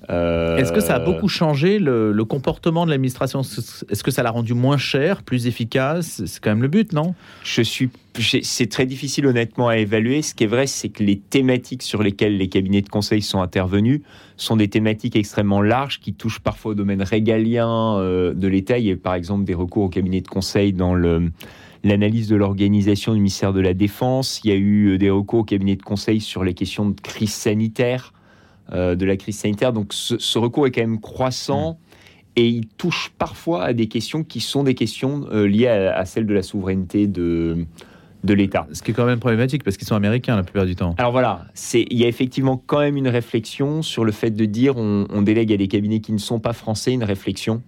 Euh, 0.08 0.56
Est-ce 0.56 0.72
que 0.72 0.80
ça 0.80 0.94
a 0.94 0.98
beaucoup 0.98 1.28
changé 1.28 1.78
le, 1.78 2.12
le 2.12 2.24
comportement 2.24 2.86
de 2.86 2.90
l'administration? 2.90 3.42
Est-ce 3.42 4.02
que 4.02 4.10
ça 4.10 4.22
l'a 4.22 4.30
rendu 4.30 4.54
moins 4.54 4.78
cher, 4.78 5.22
plus 5.22 5.46
efficace? 5.46 6.22
C'est 6.24 6.40
quand 6.42 6.50
même 6.50 6.62
le 6.62 6.68
but, 6.68 6.92
non? 6.92 7.14
Je 7.44 7.60
suis, 7.62 7.90
c'est 8.42 8.70
très 8.70 8.86
difficile 8.86 9.26
honnêtement 9.26 9.68
à 9.68 9.76
évaluer. 9.76 10.22
Ce 10.22 10.34
qui 10.34 10.44
est 10.44 10.48
vrai, 10.48 10.66
c'est 10.66 10.88
que 10.88 11.02
les 11.02 11.18
thématiques 11.18 11.82
sur 11.82 12.02
lesquelles 12.02 12.38
les 12.38 12.48
cabinets 12.48 12.82
de 12.82 12.88
conseil 12.88 13.20
sont 13.20 13.40
intervenus 13.40 14.00
sont 14.36 14.56
des 14.56 14.68
thématiques 14.68 15.16
extrêmement 15.16 15.60
larges 15.60 16.00
qui 16.00 16.14
touchent 16.14 16.40
parfois 16.40 16.72
au 16.72 16.74
domaine 16.74 17.02
régalien 17.02 17.98
euh, 17.98 18.32
de 18.32 18.48
l'État. 18.48 18.78
Il 18.78 18.86
y 18.86 18.92
a 18.92 18.96
par 18.96 19.14
exemple 19.14 19.44
des 19.44 19.54
recours 19.54 19.84
au 19.84 19.88
cabinet 19.90 20.22
de 20.22 20.28
conseil 20.28 20.72
dans 20.72 20.94
le 20.94 21.30
l'analyse 21.82 22.28
de 22.28 22.36
l'organisation 22.36 23.14
du 23.14 23.20
ministère 23.20 23.54
de 23.54 23.60
la 23.60 23.72
Défense. 23.72 24.42
Il 24.44 24.50
y 24.50 24.52
a 24.52 24.56
eu 24.56 24.88
euh, 24.88 24.98
des 24.98 25.08
recours 25.08 25.40
au 25.40 25.44
cabinet 25.44 25.76
de 25.76 25.82
conseil 25.82 26.20
sur 26.20 26.44
les 26.44 26.52
questions 26.52 26.90
de 26.90 27.00
crise 27.00 27.32
sanitaire, 27.32 28.12
euh, 28.72 28.94
de 28.94 29.04
la 29.04 29.16
crise 29.16 29.38
sanitaire. 29.38 29.72
Donc 29.72 29.92
ce, 29.92 30.18
ce 30.18 30.38
recours 30.38 30.66
est 30.66 30.70
quand 30.70 30.82
même 30.82 31.00
croissant. 31.00 31.78
Et 32.36 32.46
il 32.46 32.68
touche 32.68 33.12
parfois 33.18 33.64
à 33.64 33.72
des 33.72 33.88
questions 33.88 34.22
qui 34.22 34.38
sont 34.38 34.62
des 34.62 34.74
questions 34.74 35.26
euh, 35.32 35.46
liées 35.48 35.66
à, 35.66 35.96
à 35.96 36.04
celle 36.04 36.26
de 36.26 36.32
la 36.32 36.42
souveraineté 36.42 37.08
de, 37.08 37.66
de 38.22 38.34
l'État. 38.34 38.68
Ce 38.72 38.82
qui 38.82 38.92
est 38.92 38.94
quand 38.94 39.04
même 39.04 39.18
problématique 39.18 39.64
parce 39.64 39.76
qu'ils 39.76 39.88
sont 39.88 39.96
américains 39.96 40.36
la 40.36 40.44
plupart 40.44 40.64
du 40.64 40.76
temps. 40.76 40.94
Alors 40.98 41.10
voilà, 41.10 41.46
il 41.74 41.98
y 41.98 42.04
a 42.04 42.08
effectivement 42.08 42.56
quand 42.56 42.78
même 42.78 42.96
une 42.96 43.08
réflexion 43.08 43.82
sur 43.82 44.04
le 44.04 44.12
fait 44.12 44.30
de 44.30 44.44
dire 44.44 44.76
on, 44.76 45.06
on 45.10 45.22
délègue 45.22 45.52
à 45.52 45.56
des 45.56 45.66
cabinets 45.66 46.00
qui 46.00 46.12
ne 46.12 46.18
sont 46.18 46.38
pas 46.38 46.52
français 46.52 46.92
une 46.92 47.04
réflexion 47.04 47.62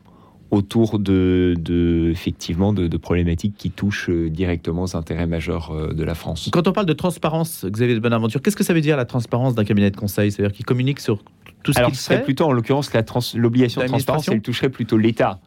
autour 0.52 0.98
de, 0.98 1.54
de 1.58 2.10
effectivement 2.12 2.74
de, 2.74 2.86
de 2.86 2.96
problématiques 2.98 3.54
qui 3.56 3.70
touchent 3.70 4.10
euh, 4.10 4.28
directement 4.28 4.82
aux 4.82 4.94
intérêts 4.96 5.26
majeurs 5.26 5.70
euh, 5.72 5.94
de 5.94 6.04
la 6.04 6.14
France. 6.14 6.50
Quand 6.52 6.68
on 6.68 6.72
parle 6.72 6.86
de 6.86 6.92
transparence, 6.92 7.64
Xavier 7.68 7.94
de 7.94 8.00
Bonaventure, 8.00 8.42
qu'est-ce 8.42 8.54
que 8.56 8.62
ça 8.62 8.74
veut 8.74 8.82
dire 8.82 8.98
la 8.98 9.06
transparence 9.06 9.54
d'un 9.54 9.64
cabinet 9.64 9.90
de 9.90 9.96
conseil? 9.96 10.30
C'est-à-dire 10.30 10.54
qu'il 10.54 10.66
communique 10.66 11.00
sur 11.00 11.24
tout 11.62 11.72
ce 11.72 11.78
Alors 11.78 11.88
qu'il 11.90 11.96
ce 11.98 12.04
serait 12.04 12.18
fait? 12.18 12.24
plutôt 12.24 12.44
en 12.44 12.52
l'occurrence 12.52 12.92
la 12.92 13.02
trans- 13.02 13.20
l'obligation 13.34 13.80
de 13.80 13.86
transparence, 13.86 14.28
elle 14.28 14.42
toucherait 14.42 14.68
plutôt 14.68 14.98
l'État. 14.98 15.40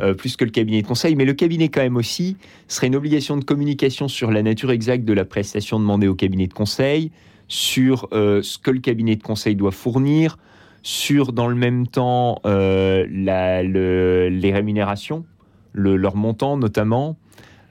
euh, 0.00 0.14
plus 0.14 0.36
que 0.36 0.44
le 0.44 0.50
cabinet 0.50 0.82
de 0.82 0.86
conseil, 0.86 1.14
mais 1.14 1.24
le 1.24 1.34
cabinet 1.34 1.68
quand 1.68 1.82
même 1.82 1.96
aussi 1.96 2.36
serait 2.66 2.88
une 2.88 2.96
obligation 2.96 3.36
de 3.36 3.44
communication 3.44 4.08
sur 4.08 4.32
la 4.32 4.42
nature 4.42 4.72
exacte 4.72 5.04
de 5.04 5.12
la 5.12 5.24
prestation 5.24 5.78
demandée 5.78 6.08
au 6.08 6.14
cabinet 6.16 6.48
de 6.48 6.54
conseil, 6.54 7.12
sur 7.46 8.08
euh, 8.12 8.42
ce 8.42 8.58
que 8.58 8.72
le 8.72 8.80
cabinet 8.80 9.14
de 9.14 9.22
conseil 9.22 9.54
doit 9.54 9.70
fournir, 9.70 10.38
sur 10.86 11.32
dans 11.32 11.48
le 11.48 11.56
même 11.56 11.88
temps 11.88 12.38
euh, 12.46 13.06
les 13.08 14.52
rémunérations, 14.52 15.24
le- 15.72 15.96
leur 15.96 16.14
montant 16.14 16.56
notamment. 16.56 17.16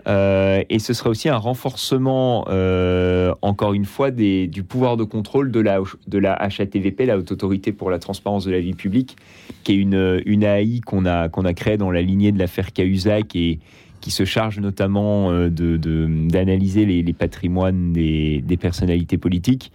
Euh, 0.06 0.62
et 0.70 0.80
ce 0.80 0.94
serait 0.94 1.10
aussi 1.10 1.30
un 1.30 1.38
renforcement, 1.38 2.46
euh, 2.50 3.34
encore 3.42 3.74
une 3.74 3.86
fois, 3.86 4.12
du 4.12 4.64
pouvoir 4.68 4.98
de 4.98 5.06
contrôle 5.06 5.50
de 5.50 5.62
la, 5.62 5.80
la 6.12 6.34
HATVP, 6.34 7.06
la 7.06 7.18
Haute 7.18 7.32
Autorité 7.32 7.72
pour 7.72 7.90
la 7.90 8.00
Transparence 8.00 8.44
de 8.44 8.52
la 8.52 8.60
Vie 8.60 8.74
Publique, 8.74 9.16
qui 9.64 9.72
est 9.72 9.78
une, 9.78 10.22
une 10.26 10.44
AI 10.44 10.82
qu'on 10.86 11.06
a, 11.06 11.30
qu'on 11.30 11.46
a 11.46 11.54
créée 11.54 11.78
dans 11.78 11.92
la 11.92 12.02
lignée 12.02 12.34
de 12.34 12.38
l'affaire 12.38 12.74
Cahuzac 12.74 13.34
et 13.38 13.60
qui 14.02 14.12
se 14.12 14.26
charge 14.26 14.60
notamment 14.60 15.32
d'analyser 15.50 16.86
les, 16.86 17.14
patrimoines 17.14 17.94
des 17.94 18.58
personnalités 18.60 19.18
politiques 19.18 19.72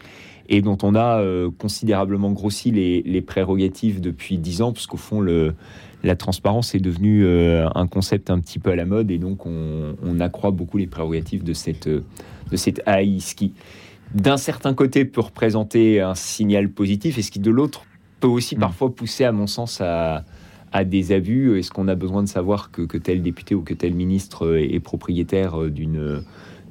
et 0.51 0.63
dont 0.63 0.77
on 0.83 0.97
a 0.97 1.21
euh, 1.21 1.49
considérablement 1.57 2.33
grossi 2.33 2.73
les, 2.73 3.03
les 3.03 3.23
prérogatives 3.23 4.01
depuis 4.01 4.37
dix 4.37 4.63
ans, 4.63 4.73
parce 4.73 4.89
qu'au 4.89 4.97
fond, 4.97 5.21
le, 5.21 5.55
la 6.03 6.17
transparence 6.17 6.75
est 6.75 6.81
devenue 6.81 7.25
euh, 7.25 7.69
un 7.77 7.87
concept 7.87 8.31
un 8.31 8.41
petit 8.41 8.59
peu 8.59 8.71
à 8.71 8.77
la 8.77 8.85
mode, 8.85 9.13
et 9.13 9.19
donc 9.19 9.47
on, 9.47 9.95
on 10.03 10.19
accroît 10.19 10.51
beaucoup 10.51 10.77
les 10.77 10.89
prérogatives 10.89 11.45
de 11.45 11.53
cette, 11.53 11.87
euh, 11.87 12.03
de 12.51 12.57
cette 12.57 12.83
AI, 12.87 13.21
ce 13.21 13.37
qui, 13.37 13.55
d'un 14.13 14.37
certain 14.37 14.75
côté, 14.75 15.05
peut 15.05 15.21
représenter 15.21 16.01
un 16.01 16.17
signal 16.17 16.69
positif, 16.69 17.17
et 17.17 17.23
ce 17.23 17.31
qui, 17.31 17.39
de 17.39 17.51
l'autre, 17.51 17.85
peut 18.19 18.27
aussi 18.27 18.57
Mm. 18.57 18.61
parfois 18.61 18.95
pousser, 18.95 19.25
à 19.25 19.33
mon 19.33 19.47
sens, 19.47 19.81
à, 19.81 20.25
à 20.73 20.85
des 20.85 21.13
abus 21.13 21.59
Est-ce 21.59 21.71
qu'on 21.71 21.87
a 21.87 21.95
besoin 21.95 22.25
de 22.25 22.29
savoir 22.29 22.73
que, 22.73 22.97
tel 22.99 23.23
député 23.23 23.55
ou 23.55 23.63
que 23.63 23.75
tel 23.75 23.95
ministre 23.95 24.57
est 24.57 24.81
propriétaire 24.81 25.71
d'une 25.71 26.23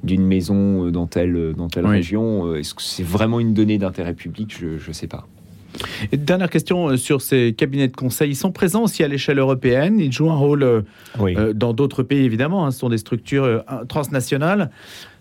d'une 0.04 0.26
maison 0.26 0.90
dans 0.90 1.06
telle, 1.06 1.54
dans 1.56 1.68
telle 1.68 1.86
région 1.86 2.54
Est-ce 2.54 2.74
que 2.74 2.82
c'est 2.82 3.02
vraiment 3.02 3.40
une 3.40 3.54
donnée 3.54 3.78
d'intérêt 3.78 4.14
public? 4.14 4.56
Je 4.58 4.88
ne 4.88 4.92
sais 4.92 5.06
pas. 5.06 5.26
dernière 6.12 6.50
question 6.50 6.96
sur 6.96 7.20
ces 7.20 7.54
cabinets 7.56 7.88
de 7.88 7.96
conseil. 7.96 8.30
Ils 8.30 8.36
sont 8.36 8.52
présents 8.52 8.84
aussi 8.84 9.02
à 9.02 9.08
l'échelle 9.08 9.38
européenne. 9.38 10.00
Ils 10.00 10.12
jouent 10.12 10.30
un 10.30 10.36
rôle 10.36 10.84
dans 11.54 11.72
d'autres 11.72 12.02
pays, 12.02 12.24
évidemment. 12.24 12.66
Hein. 12.66 12.70
Ce 12.70 12.78
sont 12.78 12.88
des 12.88 12.98
structures 12.98 13.62
transnationales. 13.88 14.70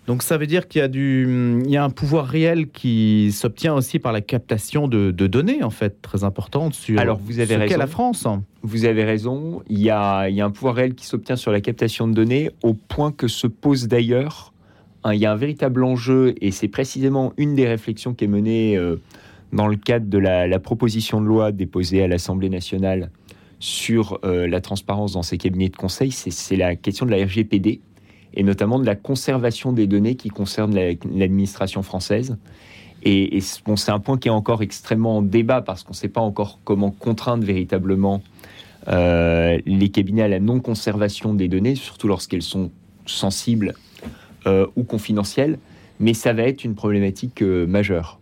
Donc 0.09 0.23
ça 0.23 0.39
veut 0.39 0.47
dire 0.47 0.67
qu'il 0.67 0.79
y 0.79 0.83
a, 0.83 0.87
du, 0.87 1.61
il 1.63 1.69
y 1.69 1.77
a 1.77 1.83
un 1.83 1.91
pouvoir 1.91 2.25
réel 2.25 2.71
qui 2.71 3.31
s'obtient 3.31 3.75
aussi 3.75 3.99
par 3.99 4.11
la 4.11 4.21
captation 4.21 4.87
de, 4.87 5.11
données, 5.11 5.61
en 5.61 5.69
fait, 5.69 6.01
très 6.01 6.23
importante 6.23 6.73
sur 6.73 6.99
Alors, 6.99 7.19
vous 7.23 7.39
avez 7.39 7.55
raison. 7.55 7.77
la 7.77 7.85
France. 7.85 8.25
Vous 8.63 8.85
avez 8.85 9.03
raison. 9.03 9.61
Il 9.69 9.77
y, 9.77 9.91
a, 9.91 10.27
il 10.27 10.35
y 10.35 10.41
a 10.41 10.45
un 10.45 10.49
pouvoir 10.49 10.73
réel 10.73 10.95
qui 10.95 11.05
s'obtient 11.05 11.35
sur 11.35 11.51
la 11.51 11.61
captation 11.61 12.07
de 12.07 12.13
données, 12.13 12.49
au 12.63 12.73
point 12.73 13.11
que 13.11 13.27
se 13.27 13.45
pose 13.45 13.87
d'ailleurs, 13.87 14.51
il 15.05 15.19
y 15.19 15.25
a 15.25 15.31
un 15.31 15.35
véritable 15.35 15.83
enjeu, 15.83 16.35
et 16.41 16.51
c'est 16.51 16.67
précisément 16.67 17.33
une 17.37 17.55
des 17.55 17.67
réflexions 17.67 18.13
qui 18.13 18.25
est 18.25 18.27
menée 18.27 18.77
euh, 18.77 18.97
dans 19.53 19.67
le 19.67 19.77
cadre 19.77 20.07
de 20.07 20.17
la, 20.17 20.59
proposition 20.59 21.21
de 21.21 21.25
loi 21.25 21.51
déposée 21.51 22.03
à 22.03 22.07
l'Assemblée 22.07 22.49
nationale 22.49 23.09
sur 23.59 24.19
euh, 24.23 24.47
la 24.47 24.61
transparence 24.61 25.13
dans 25.13 25.23
ces 25.23 25.37
cabinets 25.37 25.69
de 25.69 25.75
conseil, 25.75 26.11
c'est 26.11 26.55
la 26.55 26.75
question 26.75 27.05
de 27.05 27.11
la 27.11 27.25
RGPD 27.25 27.81
et 28.33 28.43
notamment 28.43 28.79
de 28.79 28.85
la 28.85 28.95
conservation 28.95 29.73
des 29.73 29.87
données 29.87 30.15
qui 30.15 30.29
concernent 30.29 30.75
l'administration 30.75 31.81
française. 31.81 32.37
Et, 33.01 33.39
c'est 33.41 33.91
un 33.91 33.99
point 33.99 34.17
qui 34.17 34.27
est 34.27 34.31
encore 34.31 34.61
extrêmement 34.61 35.17
en 35.17 35.21
débat 35.21 35.61
parce 35.61 35.83
qu'on 35.83 35.93
ne 35.93 35.97
sait 35.97 36.09
pas 36.09 36.21
encore 36.21 36.59
comment 36.63 36.91
contraindre 36.91 37.43
véritablement 37.43 38.21
euh, 38.87 39.57
les 39.65 39.89
cabinets 39.89 40.23
à 40.23 40.27
la 40.27 40.39
non-conservation 40.39 41.33
des 41.33 41.47
données, 41.47 41.75
surtout 41.75 42.07
lorsqu'elles 42.07 42.41
sont 42.43 42.71
sensibles 43.05 43.73
euh, 44.49 44.65
ou 44.75 44.83
confidentielles. 44.83 45.59
Mais 45.99 46.13
ça 46.13 46.33
va 46.33 46.43
être 46.43 46.63
une 46.63 46.75
problématique 46.75 47.41
euh, 47.41 47.65
majeure. 47.67 48.19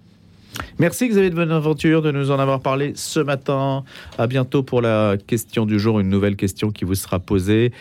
Merci 0.80 1.08
Xavier 1.08 1.30
de 1.30 1.36
Bonaventure 1.36 2.02
de 2.02 2.12
nous 2.12 2.32
en 2.32 2.40
avoir 2.40 2.62
parlé 2.62 2.94
ce 2.96 3.20
matin. 3.20 3.84
À 4.18 4.28
bientôt 4.28 4.64
pour 4.64 4.82
la 4.82 5.16
question 5.28 5.66
du 5.66 5.80
jour, 5.80 6.00
une 6.00 6.10
nouvelle 6.10 6.36
question 6.36 6.72
qui 6.72 6.86
vous 6.86 6.96
sera 6.96 7.20
posée. 7.20 7.72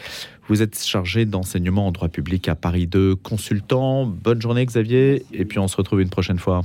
Vous 0.49 0.63
êtes 0.63 0.79
chargé 0.79 1.25
d'enseignement 1.25 1.87
en 1.87 1.93
droit 1.93 2.09
public 2.09 2.49
à 2.49 2.55
Paris 2.55 2.87
2, 2.87 3.17
consultant. 3.17 4.07
Bonne 4.07 4.41
journée 4.41 4.65
Xavier, 4.65 5.25
et 5.33 5.45
puis 5.45 5.59
on 5.59 5.69
se 5.69 5.77
retrouve 5.77 6.01
une 6.01 6.11
prochaine 6.11 6.39
fois. 6.39 6.63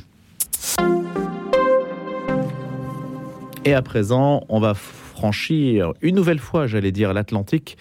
Et 3.63 3.73
à 3.73 3.81
présent, 3.81 4.43
on 4.49 4.59
va 4.59 4.73
franchir 4.73 5.93
une 6.01 6.15
nouvelle 6.15 6.39
fois, 6.39 6.67
j'allais 6.67 6.91
dire, 6.91 7.13
l'Atlantique 7.13 7.77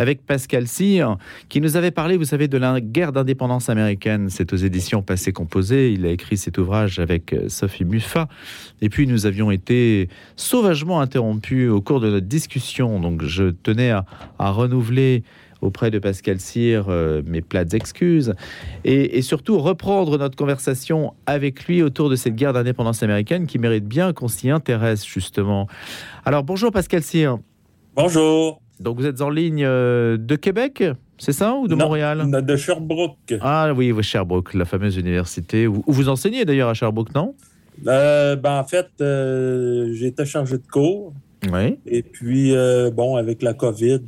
avec 0.00 0.24
Pascal 0.24 0.66
Cyr, 0.66 1.18
qui 1.50 1.60
nous 1.60 1.76
avait 1.76 1.90
parlé, 1.90 2.16
vous 2.16 2.24
savez, 2.24 2.48
de 2.48 2.56
la 2.56 2.80
guerre 2.80 3.12
d'indépendance 3.12 3.68
américaine. 3.68 4.28
C'est 4.30 4.54
aux 4.54 4.56
éditions 4.56 5.02
Passé 5.02 5.30
Composé. 5.30 5.92
Il 5.92 6.06
a 6.06 6.08
écrit 6.08 6.38
cet 6.38 6.56
ouvrage 6.56 6.98
avec 6.98 7.34
euh, 7.34 7.50
Sophie 7.50 7.84
Muffa. 7.84 8.26
Et 8.80 8.88
puis, 8.88 9.06
nous 9.06 9.26
avions 9.26 9.50
été 9.50 10.08
sauvagement 10.36 11.02
interrompus 11.02 11.68
au 11.68 11.82
cours 11.82 12.00
de 12.00 12.08
notre 12.08 12.26
discussion. 12.26 12.98
Donc, 12.98 13.22
je 13.24 13.50
tenais 13.50 13.90
à, 13.90 14.06
renouveler 14.38 15.22
auprès 15.60 15.90
de 15.90 15.98
Pascal 15.98 16.40
Cyr 16.40 16.86
euh, 16.88 17.20
mes 17.26 17.42
plates 17.42 17.74
excuses 17.74 18.34
et, 18.84 19.20
surtout 19.20 19.58
reprendre 19.58 20.16
notre 20.16 20.34
conversation 20.34 21.12
avec 21.26 21.66
lui 21.66 21.82
autour 21.82 22.08
de 22.08 22.16
cette 22.16 22.36
guerre 22.36 22.54
d'indépendance 22.54 23.02
américaine 23.02 23.46
qui 23.46 23.58
mérite 23.58 23.84
bien 23.84 24.14
qu'on 24.14 24.28
s'y 24.28 24.48
intéresse 24.48 25.06
justement. 25.06 25.68
Alors 26.24 26.42
bonjour 26.42 26.72
Pascal 26.72 27.02
Cyr. 27.02 27.38
Bonjour. 27.94 28.62
Donc 28.80 28.98
vous 28.98 29.06
êtes 29.06 29.20
en 29.20 29.28
ligne 29.28 29.62
euh, 29.64 30.16
de 30.16 30.36
Québec, 30.36 30.82
c'est 31.18 31.32
ça, 31.32 31.54
ou 31.54 31.68
de 31.68 31.74
Montréal? 31.74 32.30
De 32.30 32.56
Sherbrooke. 32.56 33.34
Ah 33.42 33.72
oui, 33.76 33.94
Sherbrooke, 34.02 34.54
la 34.54 34.64
fameuse 34.64 34.96
université 34.96 35.66
où 35.66 35.84
vous 35.86 36.08
enseignez 36.08 36.46
d'ailleurs 36.46 36.70
à 36.70 36.74
Sherbrooke, 36.74 37.14
non? 37.14 37.34
Euh, 37.86 38.36
ben, 38.36 38.58
En 38.58 38.64
fait, 38.64 38.88
euh, 39.02 39.94
été 40.00 40.24
chargé 40.24 40.56
de 40.56 40.66
cours. 40.66 41.12
Oui. 41.52 41.78
Et 41.86 42.02
puis, 42.02 42.54
bon, 42.94 43.16
avec 43.16 43.42
la 43.42 43.54
COVID, 43.54 44.00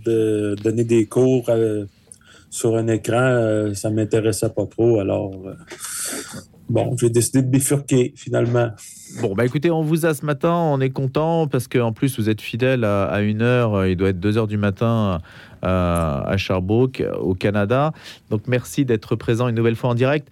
donner 0.63 0.85
des 0.85 1.07
cours 1.07 1.51
sur 2.51 2.77
un 2.77 2.89
écran, 2.89 3.73
ça 3.75 3.91
ne 3.91 3.97
m'intéressait 3.97 4.51
pas 4.51 4.67
trop. 4.67 5.01
Alors, 5.01 5.33
bon, 6.73 6.97
j'ai 6.97 7.11
décidé 7.11 7.43
de 7.43 7.49
bifurquer 7.49 8.13
finalement. 8.17 8.71
Bon, 9.21 9.35
bah 9.35 9.45
écoutez, 9.45 9.71
on 9.71 9.83
vous 9.83 10.07
a 10.07 10.15
ce 10.15 10.25
matin, 10.25 10.55
on 10.55 10.81
est 10.81 10.91
content 10.91 11.47
parce 11.47 11.69
qu'en 11.69 11.93
plus 11.93 12.19
vous 12.19 12.29
êtes 12.29 12.41
fidèle 12.41 12.85
à, 12.85 13.21
une 13.21 13.43
heure, 13.43 13.87
il 13.87 13.97
doit 13.97 14.09
être 14.09 14.21
2 14.21 14.39
heures 14.39 14.47
du 14.47 14.57
matin 14.57 15.21
euh, 15.23 15.52
à 15.63 16.37
Sherbrooke, 16.37 17.03
au 17.21 17.35
Canada. 17.35 17.93
Donc 18.31 18.43
merci 18.47 18.85
d'être 18.85 19.17
présent 19.17 19.49
une 19.49 19.55
nouvelle 19.55 19.77
fois 19.77 19.91
en 19.91 19.95
direct. 19.95 20.29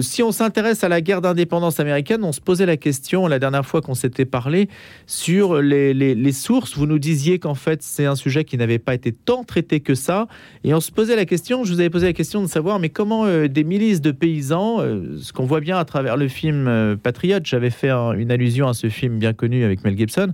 Si 0.00 0.22
on 0.22 0.32
s'intéresse 0.32 0.84
à 0.84 0.88
la 0.88 1.02
guerre 1.02 1.20
d'indépendance 1.20 1.78
américaine, 1.78 2.24
on 2.24 2.32
se 2.32 2.40
posait 2.40 2.64
la 2.64 2.78
question 2.78 3.26
la 3.26 3.38
dernière 3.38 3.66
fois 3.66 3.82
qu'on 3.82 3.94
s'était 3.94 4.24
parlé 4.24 4.68
sur 5.06 5.60
les, 5.60 6.32
sources. 6.32 6.76
Vous 6.76 6.86
nous 6.86 6.98
disiez 6.98 7.38
qu'en 7.38 7.54
fait 7.54 7.82
c'est 7.82 8.06
un 8.06 8.16
sujet 8.16 8.44
qui 8.44 8.56
n'avait 8.56 8.78
pas 8.78 8.94
été 8.94 9.12
tant 9.12 9.44
traité 9.44 9.80
que 9.80 9.94
ça. 9.94 10.28
Et 10.64 10.72
on 10.72 10.80
se 10.80 10.90
posait 10.90 11.16
la 11.16 11.26
question, 11.26 11.64
je 11.64 11.72
vous 11.74 11.80
avais 11.80 11.90
posé 11.90 12.06
la 12.06 12.12
question 12.14 12.40
de 12.40 12.46
savoir, 12.46 12.78
mais 12.78 12.88
comment 12.88 13.26
euh, 13.26 13.48
des 13.48 13.64
milices 13.64 14.00
de 14.00 14.12
paysans, 14.12 14.80
euh, 14.80 15.18
ce 15.20 15.32
qu'on 15.32 15.44
voit 15.44 15.60
bien 15.60 15.76
à 15.76 15.84
travers 15.84 16.16
le 16.16 16.28
film 16.28 16.96
Patriote, 17.02 17.44
j'avais 17.44 17.70
fait 17.70 17.90
une 17.90 18.30
allusion 18.30 18.68
à 18.68 18.74
ce 18.74 18.88
film 18.88 19.18
bien 19.18 19.34
connu 19.34 19.64
avec 19.64 19.84
Mel 19.84 19.96
Gibson, 19.96 20.32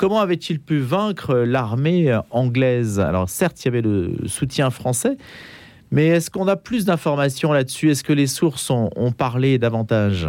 comment 0.00 0.20
avait-il 0.20 0.60
pu 0.60 0.78
vaincre 0.78 1.34
l'armée 1.34 2.18
anglaise? 2.30 2.98
Alors 2.98 3.28
certes, 3.28 3.62
il 3.62 3.66
y 3.66 3.68
avait 3.68 3.82
le 3.82 4.16
soutien 4.28 4.70
français. 4.70 5.18
Mais 5.90 6.06
est-ce 6.06 6.30
qu'on 6.30 6.48
a 6.48 6.56
plus 6.56 6.86
d'informations 6.86 7.52
là-dessus? 7.52 7.90
Est-ce 7.90 8.02
que 8.02 8.14
les 8.14 8.26
sources 8.26 8.70
ont, 8.70 9.12
parlé 9.12 9.58
davantage? 9.58 10.26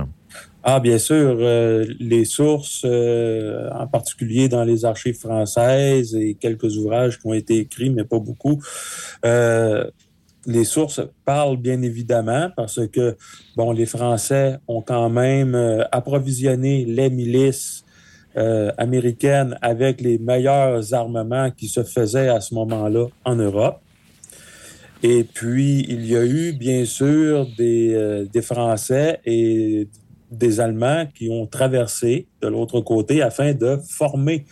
Ah, 0.63 0.82
bien 0.82 0.98
sûr, 0.98 1.38
euh, 1.40 1.86
les 2.01 2.25
sources, 2.25 2.82
euh, 2.84 3.70
en 3.74 3.88
particulier 3.88 4.50
dans 4.50 4.66
les 4.66 4.84
archives 4.84 5.18
françaises 5.18 6.16
et 6.16 6.34
quelques 6.34 6.75
ouvrages 6.75 7.18
qui 7.18 7.28
ont 7.28 7.34
été 7.34 7.60
écrits, 7.60 7.92
mais 7.92 8.04
pas 8.04 8.20
beaucoup, 8.20 8.62
euh, 9.25 9.86
les 10.46 10.66
sources 10.66 11.00
parlent 11.24 11.58
bien 11.58 11.82
évidemment 11.82 12.50
parce 12.58 12.86
que, 12.88 13.16
bon, 13.56 13.72
les 13.72 13.86
Français 13.86 14.58
ont 14.68 14.82
quand 14.82 15.10
même 15.10 15.56
approvisionné 15.94 16.84
les 16.84 17.10
milices 17.10 17.86
euh, 18.38 18.72
américaine 18.78 19.58
avec 19.62 20.00
les 20.00 20.18
meilleurs 20.18 20.94
armements 20.94 21.52
qui 21.52 21.68
se 21.68 21.84
faisaient 21.84 22.30
à 22.30 22.40
ce 22.40 22.54
moment-là 22.54 23.08
en 23.26 23.36
Europe. 23.36 23.82
Et 25.04 25.26
puis, 25.26 25.86
il 25.90 26.06
y 26.06 26.16
a 26.16 26.24
eu, 26.24 26.54
bien 26.54 26.86
sûr, 26.86 27.46
des, 27.58 27.94
euh, 27.94 28.42
Français 28.42 29.20
et 29.26 29.90
des 30.32 30.62
Allemands 30.62 31.08
qui 31.14 31.30
ont 31.30 31.46
traversé 31.46 32.28
de 32.42 32.48
l'autre 32.48 32.80
côté 32.80 33.22
afin 33.22 33.54
de 33.54 33.78
former, 33.90 34.46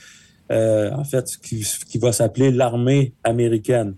euh, 0.52 0.92
en 0.92 1.06
fait, 1.06 1.30
ce 1.30 1.38
qui, 1.38 1.66
qui 1.88 2.00
va 2.00 2.12
s'appeler 2.12 2.52
l'armée 2.52 3.14
américaine. 3.24 3.96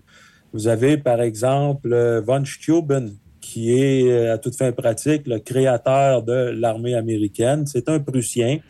Vous 0.52 0.68
avez, 0.68 0.96
par 0.96 1.20
exemple, 1.22 2.22
von 2.24 2.44
Steuben, 2.44 3.16
qui 3.40 3.72
est, 3.72 4.28
à 4.28 4.38
toute 4.38 4.54
fin 4.54 4.70
pratique, 4.70 5.26
le 5.26 5.40
créateur 5.40 6.22
de 6.22 6.52
l'armée 6.56 6.94
américaine. 6.94 7.66
C'est 7.66 7.88
un 7.88 7.98
Prussien 7.98 8.60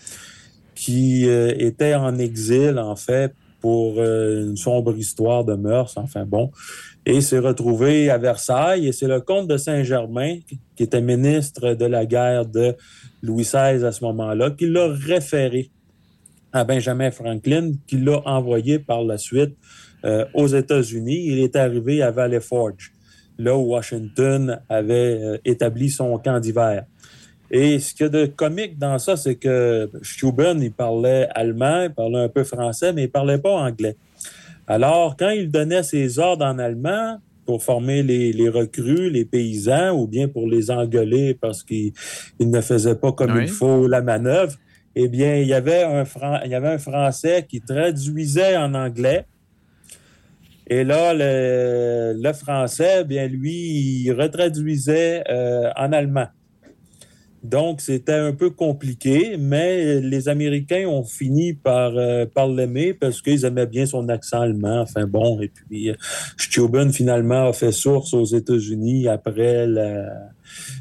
qui 0.75 1.29
euh, 1.29 1.55
était 1.59 1.95
en 1.95 2.19
exil, 2.19 2.79
en 2.79 2.97
fait, 2.97 3.33
pour 3.61 3.95
euh, 3.99 4.43
une 4.43 4.57
sombre 4.57 4.97
histoire 4.97 5.45
de 5.45 5.55
mœurs, 5.55 5.97
enfin 5.97 6.25
bon, 6.27 6.51
et 7.07 7.21
s'est 7.21 7.39
retrouvé 7.39 8.11
à 8.11 8.19
Versailles. 8.19 8.89
Et 8.89 8.93
c'est 8.93 9.07
le 9.07 9.21
comte 9.21 9.49
de 9.49 9.57
Saint-Germain, 9.57 10.39
qui 10.77 10.83
était 10.83 11.01
ministre 11.01 11.75
de 11.75 11.85
la 11.85 12.07
guerre 12.07 12.47
de 12.47 12.75
Louis 13.23 13.45
XVI 13.45 13.85
à 13.85 13.93
ce 13.93 14.05
moment-là, 14.05 14.51
qui 14.51 14.67
l'a 14.67 14.89
référé 14.89 15.71
à 16.53 16.65
Benjamin 16.65 17.11
Franklin, 17.11 17.73
qui 17.87 17.99
l'a 17.99 18.21
envoyé 18.27 18.79
par 18.79 19.03
la 19.05 19.17
suite 19.17 19.57
euh, 20.05 20.25
aux 20.35 20.49
États-Unis. 20.49 21.27
Il 21.27 21.39
est 21.39 21.57
arrivé 21.57 22.03
à 22.03 22.11
Valley 22.11 22.41
Forge, 22.41 22.93
là 23.39 23.57
où 23.57 23.73
Washington 23.73 24.61
avait 24.69 25.41
établi 25.45 25.89
son 25.89 26.19
camp 26.19 26.41
d'hiver. 26.41 26.85
Et 27.55 27.79
ce 27.79 27.93
qu'il 27.93 28.05
y 28.05 28.07
a 28.07 28.09
de 28.09 28.25
comique 28.25 28.79
dans 28.79 28.99
ça, 28.99 29.15
c'est 29.17 29.35
que 29.35 29.91
Steuben, 30.01 30.63
il 30.63 30.73
parlait 30.73 31.29
allemand, 31.35 31.83
il 31.83 31.93
parlait 31.93 32.21
un 32.21 32.29
peu 32.31 32.45
français, 32.45 32.95
mais 32.95 33.05
il 33.05 33.11
parlait 33.11 33.37
pas 33.37 33.53
anglais. 33.53 33.95
Alors, 34.67 35.17
quand 35.19 35.29
il 35.29 35.51
donnait 35.51 35.83
ses 35.83 36.19
ordres 36.19 36.47
en 36.47 36.59
allemand 36.59 37.19
pour 37.45 37.63
former 37.63 38.03
les, 38.03 38.49
recrues, 38.49 39.11
les 39.11 39.27
paysans, 39.27 39.91
ou 39.91 40.07
bien 40.07 40.29
pour 40.29 40.49
les 40.49 40.71
engueuler 40.71 41.35
parce 41.35 41.63
qu'ils 41.63 41.93
ne 42.41 42.61
faisaient 42.63 42.95
pas 42.95 43.13
comme 43.13 43.39
il 43.39 43.49
faut 43.49 43.87
la 43.87 44.01
manœuvre, 44.01 44.55
eh 44.95 45.09
bien, 45.09 45.37
il 45.37 45.47
y 45.47 45.55
avait 45.55 45.83
un, 45.83 46.05
il 46.45 46.51
y 46.51 46.55
avait 46.55 46.69
un 46.69 46.79
Français 46.79 47.47
qui 47.47 47.61
traduisait 47.61 48.57
en 48.57 48.73
anglais. 48.73 49.27
Et 50.69 50.85
là, 50.85 51.13
le, 51.15 52.33
Français, 52.33 53.05
bien 53.05 53.27
lui, 53.27 54.05
il 54.05 54.13
retraduisait 54.13 55.25
euh, 55.29 55.71
en 55.77 55.93
allemand. 55.93 56.29
Donc, 57.43 57.81
c'était 57.81 58.13
un 58.13 58.33
peu 58.33 58.51
compliqué, 58.51 59.37
mais 59.37 60.01
les 60.01 60.29
Américains 60.29 60.87
ont 60.87 61.03
fini 61.03 61.55
par, 61.55 61.97
euh, 61.97 62.25
par 62.25 62.47
l'aimer 62.47 62.95
parce 62.95 63.21
qu'ils 63.21 63.45
aimaient 63.45 63.67
bien 63.67 63.85
son 63.85 64.09
accent 64.09 64.41
allemand. 64.41 64.83
Enfin 64.83 65.07
bon, 65.07 65.41
et 65.41 65.49
puis 65.49 65.91
euh, 65.91 65.95
Steuben, 66.37 66.93
finalement, 66.93 67.49
a 67.49 67.53
fait 67.53 67.73
source 67.73 68.15
aux 68.15 68.25
États-Unis 68.25 69.09
après 69.09 69.67
la, 69.67 70.13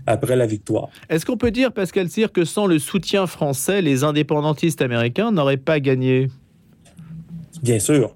après 0.05 0.35
la 0.35 0.45
victoire. 0.45 0.89
Est-ce 1.09 1.25
qu'on 1.25 1.37
peut 1.37 1.51
dire, 1.51 1.71
Pascal 1.71 2.09
Cyr, 2.09 2.31
que 2.31 2.45
sans 2.45 2.67
le 2.67 2.77
soutien 2.77 3.25
français, 3.25 3.81
les 3.81 4.03
indépendantistes 4.03 4.83
américains 4.83 5.31
n'auraient 5.31 5.57
pas 5.57 5.79
gagné? 5.79 6.27
Bien 7.63 7.79
sûr. 7.79 8.15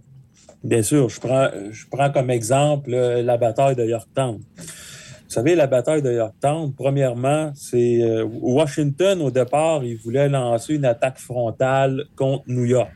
Bien 0.64 0.84
sûr. 0.84 1.10
Je 1.10 1.20
prends, 1.20 1.50
je 1.72 1.86
prends 1.90 2.12
comme 2.12 2.30
exemple 2.30 2.94
euh, 2.94 3.24
la 3.24 3.38
bataille 3.38 3.75
de 3.75 3.86
Yorktown. 3.86 4.40
Vous 5.36 5.42
savez, 5.42 5.56
la 5.56 5.68
bataille 5.68 6.01
de 6.01 6.13
Yorktown, 6.13 6.72
premièrement, 6.72 7.51
c'est 7.56 8.01
euh, 8.01 8.24
Washington, 8.24 9.22
au 9.22 9.32
départ, 9.32 9.84
il 9.84 9.98
voulait 9.98 10.30
lancer 10.30 10.75
une 10.75 10.86
attaque 10.86 11.18
frontale 11.18 12.06
contre 12.15 12.46
New 12.48 12.63
York. 12.63 12.94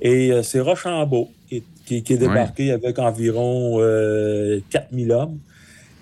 Et 0.00 0.30
euh, 0.30 0.44
c'est 0.44 0.60
Rochambeau 0.60 1.28
qui, 1.48 1.64
qui, 1.84 2.04
qui, 2.04 2.12
est 2.12 2.18
débarqué 2.18 2.66
ouais. 2.66 2.74
avec 2.74 3.00
environ 3.00 3.78
euh, 3.80 4.60
4000 4.70 5.10
hommes 5.10 5.38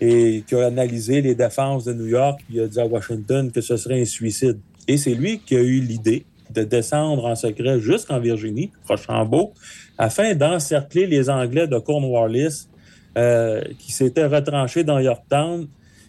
et 0.03 0.45
qui 0.47 0.55
a 0.55 0.67
analysé 0.67 1.23
les 1.23 1.35
défenses 1.35 1.87
de 1.87 1.95
New 1.95 2.09
York. 2.09 2.39
Il 2.51 2.61
a 2.61 2.67
dit 2.67 2.79
à 2.79 2.85
Washington 2.85 3.51
que 3.51 3.63
ce 3.63 3.79
serait 3.79 4.03
un 4.03 4.05
suicide. 4.05 4.59
Et 4.87 4.99
c'est 4.99 5.15
lui 5.15 5.39
qui 5.39 5.57
a 5.57 5.61
eu 5.61 5.81
l'idée 5.81 6.27
de 6.51 6.63
descendre 6.63 7.25
en 7.25 7.35
secret 7.35 7.81
jusqu'en 7.81 8.21
Virginie, 8.21 8.71
Rochambeau, 8.87 9.55
afin 9.97 10.35
d'encercler 10.35 11.07
les 11.07 11.31
Anglais 11.31 11.67
de 11.67 11.79
Cornwallis 11.79 12.69
euh, 13.17 13.63
qui 13.79 13.93
s'étaient 13.93 14.27
retranchés 14.27 14.85
dans 14.85 14.99
Yorktown 14.99 15.67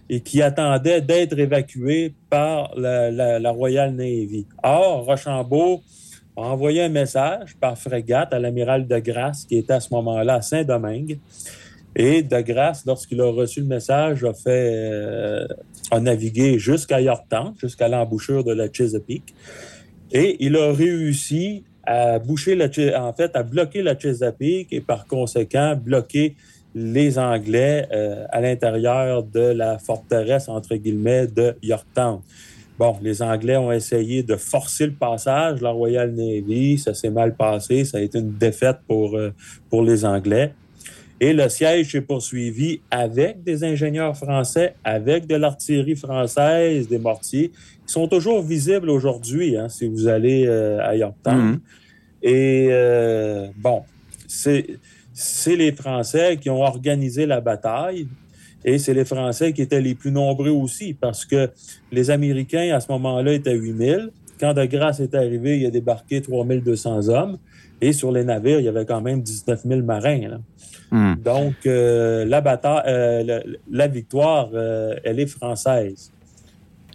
et 0.10 0.22
qui 0.22 0.42
attendaient 0.42 1.02
d'être 1.02 1.38
évacués 1.38 2.14
par 2.30 2.74
la, 2.76 3.52
Royal 3.52 3.94
Navy. 3.94 4.46
Or, 4.64 5.06
Rochambeau 5.06 5.82
a 6.36 6.42
envoyé 6.42 6.84
un 6.84 6.90
message 6.90 7.56
par 7.60 7.78
frégate 7.78 8.34
à 8.34 8.40
l'amiral 8.40 8.88
de 8.88 8.98
Grasse, 9.00 9.46
qui 9.46 9.58
était 9.58 9.74
à 9.74 9.80
ce 9.80 9.94
moment-là 9.94 10.36
à 10.36 10.42
Saint-Domingue. 10.42 11.20
Et 11.96 12.24
de 12.24 12.42
Grasse, 12.42 12.86
lorsqu'il 12.86 13.22
a 13.22 13.32
reçu 13.32 13.62
le 13.62 13.68
message, 13.68 14.24
a 14.24 14.34
euh, 14.48 15.48
navigué 16.00 16.58
jusqu'à 16.58 17.02
Yorktown, 17.02 17.54
jusqu'à 17.60 17.88
l'embouchure 17.88 18.44
de 18.44 18.54
la 18.54 18.72
Chesapeake. 18.72 19.34
Et 20.12 20.38
il 20.40 20.56
a 20.56 20.72
réussi 20.72 21.64
à 21.84 22.20
boucher 22.20 22.58
en 22.96 23.14
fait, 23.14 23.36
à 23.36 23.44
bloquer 23.44 23.82
la 23.82 23.98
Chesapeake 23.98 24.72
et 24.72 24.82
par 24.82 25.08
conséquent 25.08 25.76
bloquer 25.76 26.36
les 26.76 27.18
Anglais 27.18 27.88
euh, 27.92 28.26
à 28.30 28.42
l'intérieur 28.42 29.24
de 29.24 29.40
la 29.40 29.80
forteresse, 29.80 30.48
entre 30.50 30.76
guillemets, 30.76 31.28
de 31.28 31.56
Yorktown. 31.64 32.22
Bon, 32.78 32.96
les 33.02 33.22
Anglais 33.22 33.58
ont 33.58 33.72
essayé 33.72 34.24
de 34.24 34.36
forcer 34.38 34.86
le 34.86 34.94
passage, 34.94 35.62
la 35.62 35.72
Royal 35.72 36.12
Navy, 36.12 36.78
ça 36.78 36.94
s'est 36.94 37.10
mal 37.10 37.36
passé, 37.36 37.84
ça 37.84 37.98
a 37.98 38.02
été 38.02 38.20
une 38.20 38.38
défaite 38.38 38.78
pour, 38.88 39.18
euh, 39.18 39.34
pour 39.70 39.84
les 39.84 40.06
Anglais. 40.06 40.54
Et 41.20 41.34
le 41.34 41.50
siège 41.50 41.92
s'est 41.92 42.02
poursuivi 42.02 42.80
avec 42.90 43.44
des 43.44 43.66
ingénieurs 43.66 44.16
français, 44.16 44.76
avec 44.86 45.28
de 45.28 45.36
l'artillerie 45.36 45.98
française, 45.98 46.88
des 46.88 47.00
mortiers, 47.00 47.52
qui 47.86 47.94
sont 47.94 48.08
toujours 48.08 48.42
visibles 48.42 48.90
aujourd'hui, 48.90 49.58
hein, 49.58 49.68
si 49.68 49.86
vous 49.86 50.08
allez 50.08 50.46
euh, 50.48 50.80
à 50.82 50.96
Yorktown. 50.96 51.36
Mm 51.36 51.54
-hmm. 51.56 51.60
Et 52.22 52.68
euh, 52.72 53.48
bon, 53.58 53.84
c'est 54.28 54.66
c'est 55.20 55.58
les 55.58 55.74
Français 55.74 56.38
qui 56.38 56.50
ont 56.50 56.62
organisé 56.62 57.26
la 57.26 57.42
bataille 57.42 58.08
et 58.64 58.78
c'est 58.78 58.94
les 58.94 59.04
Français 59.04 59.52
qui 59.52 59.62
étaient 59.62 59.82
les 59.82 59.94
plus 59.94 60.12
nombreux 60.12 60.50
aussi 60.50 60.94
parce 60.94 61.26
que 61.26 61.50
les 61.92 62.10
Américains, 62.10 62.74
à 62.74 62.80
ce 62.80 62.90
moment-là, 62.94 63.34
étaient 63.34 63.54
8000. 63.54 64.12
Quand 64.40 64.54
De 64.54 64.64
Grasse 64.64 65.02
est 65.02 65.14
arrivé, 65.14 65.60
il 65.60 65.66
a 65.66 65.72
débarqué 65.72 66.22
3200 66.22 67.10
hommes 67.10 67.38
et 67.82 67.92
sur 67.92 68.14
les 68.14 68.24
navires, 68.24 68.60
il 68.60 68.66
y 68.66 68.70
avait 68.70 68.86
quand 68.86 69.02
même 69.02 69.22
19 69.22 69.64
000 69.66 69.82
marins. 69.82 70.30
Là. 70.30 70.40
Mm. 70.92 71.22
Donc, 71.22 71.56
euh, 71.66 72.24
la, 72.24 72.40
bataille, 72.40 72.84
euh, 72.88 73.24
la, 73.24 73.42
la, 73.70 73.88
victoire, 73.88 74.50
euh, 74.54 74.96
elle 75.04 75.20
est 75.20 75.28
française. 75.28 76.14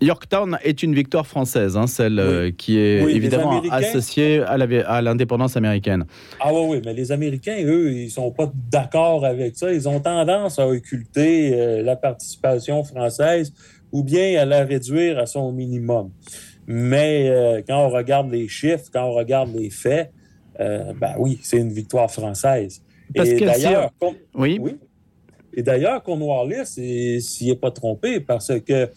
Yorktown 0.05 0.59
est 0.63 0.83
une 0.83 0.95
victoire 0.95 1.27
française, 1.27 1.77
hein, 1.77 1.87
celle 1.87 2.21
oui. 2.21 2.55
qui 2.55 2.79
est 2.79 3.03
oui, 3.03 3.13
évidemment 3.17 3.63
associée 3.71 4.41
à 4.43 5.03
l'indépendance 5.03 5.57
américaine. 5.57 6.05
Ah 6.41 6.53
oui, 6.53 6.61
oui, 6.69 6.83
mais 6.85 6.95
les 6.95 7.13
Américains, 7.13 7.57
eux, 7.65 7.93
ils 7.93 8.11
sont 8.11 8.31
pas 8.31 8.53
d'accord 8.71 9.25
avec 9.25 9.57
ça. 9.57 9.73
Ils 9.73 9.89
ont 9.89 10.01
tendance 10.01 10.59
à 10.59 10.69
occulter 10.69 11.55
euh, 11.55 11.83
la 11.83 11.97
participation 11.97 12.85
française 12.85 13.53
ou 13.93 14.03
bien 14.03 14.41
à 14.41 14.45
la 14.45 14.65
réduire 14.65 15.19
à 15.19 15.27
son 15.27 15.53
minimum. 15.53 16.11
Mais 16.67 17.29
euh, 17.29 17.63
quand 17.67 17.87
on 17.87 17.91
regarde 17.91 18.31
les 18.31 18.49
chiffres, 18.49 18.87
quand 18.93 19.05
on 19.05 19.13
regarde 19.13 19.55
les 19.55 19.71
faits, 19.71 20.11
euh, 20.61 20.93
ben 21.01 21.15
oui, 21.19 21.39
c'est 21.43 21.59
une 21.59 21.73
victoire 21.73 22.11
française. 22.11 22.83
Parce 23.15 23.29
Et 23.29 23.41
d'ailleurs, 23.41 23.91
oui. 24.35 24.59
oui. 24.61 24.77
Et 25.57 25.63
d'ailleurs, 25.63 26.03
Cornwallis 26.03 27.21
s'y 27.21 27.51
est 27.51 27.61
pas 27.61 27.71
trompé 27.71 28.21
parce 28.21 28.53
que 28.61 28.91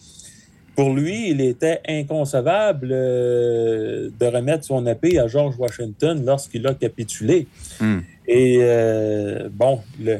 pour 0.78 0.94
lui, 0.94 1.30
il 1.30 1.40
était 1.40 1.80
inconcevable 1.88 2.90
euh, 2.92 4.10
de 4.16 4.26
remettre 4.26 4.62
son 4.62 4.86
épée 4.86 5.18
à 5.18 5.26
George 5.26 5.56
Washington 5.58 6.24
lorsqu'il 6.24 6.64
a 6.68 6.74
capitulé. 6.74 7.48
Mm. 7.80 7.98
Et 8.28 8.58
euh, 8.60 9.48
bon, 9.50 9.80
le, 10.00 10.18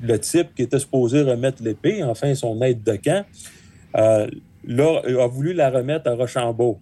le, 0.00 0.18
type 0.20 0.54
qui 0.54 0.62
était 0.62 0.78
supposé 0.78 1.22
remettre 1.22 1.60
l'épée, 1.60 2.04
enfin 2.04 2.32
son 2.36 2.62
aide 2.62 2.84
de 2.84 2.94
camp, 2.94 3.26
euh, 3.96 4.28
là, 4.64 5.02
a 5.24 5.26
voulu 5.26 5.52
la 5.54 5.70
remettre 5.70 6.08
à 6.08 6.14
Rochambeau. 6.14 6.78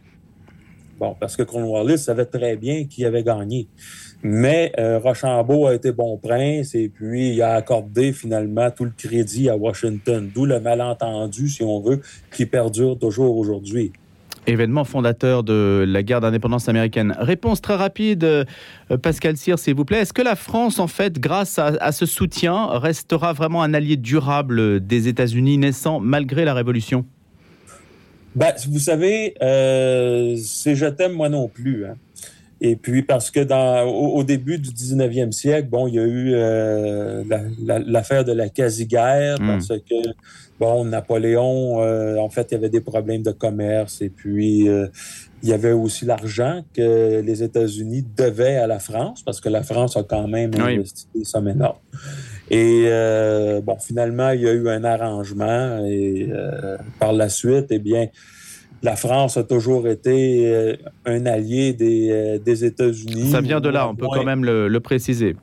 Bon, 0.98 1.16
parce 1.18 1.34
que 1.34 1.44
Cornwallis 1.44 1.96
savait 1.96 2.26
très 2.26 2.56
bien 2.56 2.84
qui 2.84 3.06
avait 3.06 3.22
gagné. 3.22 3.68
Mais 4.26 4.72
euh, 4.78 4.98
Rochambeau 4.98 5.66
a 5.66 5.74
été 5.74 5.92
bon 5.92 6.16
prince 6.16 6.74
et 6.74 6.88
puis 6.88 7.34
il 7.34 7.42
a 7.42 7.56
accordé 7.56 8.14
finalement 8.14 8.70
tout 8.70 8.84
le 8.84 8.92
crédit 8.96 9.50
à 9.50 9.56
Washington, 9.56 10.30
d'où 10.34 10.46
le 10.46 10.58
malentendu, 10.60 11.46
si 11.50 11.62
on 11.62 11.80
veut, 11.80 12.00
qui 12.32 12.46
perdure 12.46 12.98
toujours 12.98 13.36
aujourd'hui. 13.36 13.92
Événement 14.46 14.84
fondateur 14.84 15.42
de 15.42 15.84
la 15.86 16.02
guerre 16.02 16.22
d'indépendance 16.22 16.70
américaine. 16.70 17.14
Réponse 17.18 17.60
très 17.60 17.76
rapide, 17.76 18.24
euh, 18.24 18.44
Pascal 19.02 19.36
Cyr, 19.36 19.58
s'il 19.58 19.74
vous 19.74 19.84
plaît. 19.84 19.98
Est-ce 19.98 20.14
que 20.14 20.22
la 20.22 20.36
France, 20.36 20.78
en 20.78 20.86
fait, 20.86 21.18
grâce 21.18 21.58
à, 21.58 21.66
à 21.80 21.92
ce 21.92 22.06
soutien, 22.06 22.66
restera 22.78 23.34
vraiment 23.34 23.62
un 23.62 23.74
allié 23.74 23.98
durable 23.98 24.80
des 24.86 25.06
États-Unis 25.06 25.58
naissant 25.58 26.00
malgré 26.00 26.46
la 26.46 26.54
Révolution? 26.54 27.04
Ben, 28.34 28.52
vous 28.68 28.80
savez, 28.80 29.34
euh, 29.42 30.34
c'est 30.42 30.74
je 30.74 30.86
t'aime 30.86 31.12
moi 31.12 31.28
non 31.28 31.46
plus. 31.46 31.86
Hein. 31.86 31.94
Et 32.66 32.76
puis 32.76 33.02
parce 33.02 33.30
que 33.30 33.40
dans, 33.40 33.82
au, 33.84 34.16
au, 34.16 34.24
début 34.24 34.58
du 34.58 34.70
19e 34.70 35.32
siècle, 35.32 35.68
bon, 35.68 35.86
il 35.86 35.94
y 35.96 35.98
a 35.98 36.04
eu 36.04 36.32
euh, 36.32 37.22
l'affaire 37.60 38.22
la, 38.22 38.22
la, 38.22 38.24
de 38.24 38.32
la 38.32 38.48
quasi-guerre 38.48 39.38
mm. 39.38 39.46
parce 39.46 39.68
que 39.68 40.08
bon, 40.58 40.86
Napoléon, 40.86 41.82
euh, 41.82 42.16
en 42.16 42.30
fait, 42.30 42.48
il 42.50 42.54
y 42.54 42.56
avait 42.56 42.70
des 42.70 42.80
problèmes 42.80 43.22
de 43.22 43.32
commerce 43.32 44.00
et 44.00 44.08
puis 44.08 44.66
euh, 44.66 44.86
il 45.42 45.50
y 45.50 45.52
avait 45.52 45.72
aussi 45.72 46.06
l'argent 46.06 46.64
que 46.74 47.20
les 47.20 47.42
États-Unis 47.42 48.06
devaient 48.16 48.56
à 48.56 48.66
la 48.66 48.78
France 48.78 49.22
parce 49.22 49.42
que 49.42 49.50
la 49.50 49.62
France 49.62 49.98
a 49.98 50.02
quand 50.02 50.26
même 50.26 50.52
oui. 50.54 50.76
investi 50.76 51.06
des 51.14 51.24
sommes 51.24 51.48
énormes. 51.48 51.76
Et 52.50 52.86
euh, 52.86 53.60
bon, 53.60 53.76
finalement, 53.78 54.30
il 54.30 54.40
y 54.40 54.48
a 54.48 54.52
eu 54.52 54.70
un 54.70 54.84
arrangement 54.84 55.84
et 55.84 56.30
euh, 56.32 56.78
par 56.98 57.12
la 57.12 57.28
suite, 57.28 57.66
eh 57.68 57.78
bien, 57.78 58.08
la 58.84 58.96
France 58.96 59.36
a 59.36 59.42
toujours 59.42 59.88
été 59.88 60.46
euh, 60.46 60.76
un 61.06 61.26
allié 61.26 61.72
des, 61.72 62.38
des 62.38 62.64
États-Unis. 62.64 63.30
Ça 63.30 63.40
vient 63.40 63.60
de 63.60 63.70
là, 63.70 63.88
on 63.88 63.96
peut 63.96 64.04
moins... 64.04 64.18
quand 64.18 64.24
même 64.24 64.44
le, 64.44 64.68
le 64.68 64.80
préciser. 64.80 65.34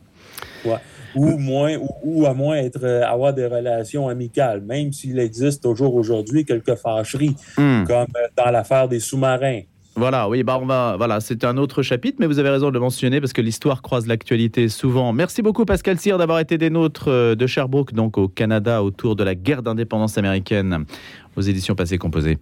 Ouais. 0.64 0.78
Ou, 1.16 1.38
moins, 1.38 1.76
ou, 1.76 1.90
ou, 2.04 2.26
à 2.26 2.34
moins 2.34 2.56
être, 2.56 2.86
avoir 2.86 3.34
des 3.34 3.46
relations 3.46 4.08
amicales, 4.08 4.62
même 4.62 4.94
s'il 4.94 5.20
existe 5.20 5.64
toujours 5.64 5.96
aujourd'hui 5.96 6.46
quelques 6.46 6.76
fâcheries, 6.76 7.36
mm. 7.58 7.84
comme 7.86 8.08
dans 8.38 8.52
l'affaire 8.52 8.88
des 8.88 9.02
sous-marins. 9.02 9.62
Voilà, 9.96 10.30
oui, 10.30 10.42
bah 10.44 10.58
on 10.62 10.66
va, 10.66 10.96
voilà, 10.96 11.20
c'est 11.20 11.44
un 11.44 11.58
autre 11.58 11.82
chapitre, 11.82 12.16
mais 12.22 12.28
vous 12.28 12.40
avez 12.40 12.50
raison 12.50 12.70
de 12.70 12.74
le 12.76 12.80
mentionner 12.80 13.20
parce 13.20 13.34
que 13.34 13.42
l'histoire 13.42 13.82
croise 13.82 14.08
l'actualité 14.08 14.70
souvent. 14.70 15.12
Merci 15.12 15.42
beaucoup 15.42 15.66
Pascal 15.66 16.00
Cyr 16.00 16.18
d'avoir 16.18 16.40
été 16.40 16.58
des 16.58 16.70
nôtres 16.70 17.36
de 17.36 17.48
Sherbrooke, 17.48 17.94
donc 17.94 18.18
au 18.18 18.30
Canada, 18.30 18.84
autour 18.84 19.18
de 19.18 19.26
la 19.26 19.36
guerre 19.36 19.64
d'indépendance 19.64 20.18
américaine 20.18 20.86
aux 21.36 21.42
éditions 21.42 21.76
passées 21.76 21.98
composées. 21.98 22.38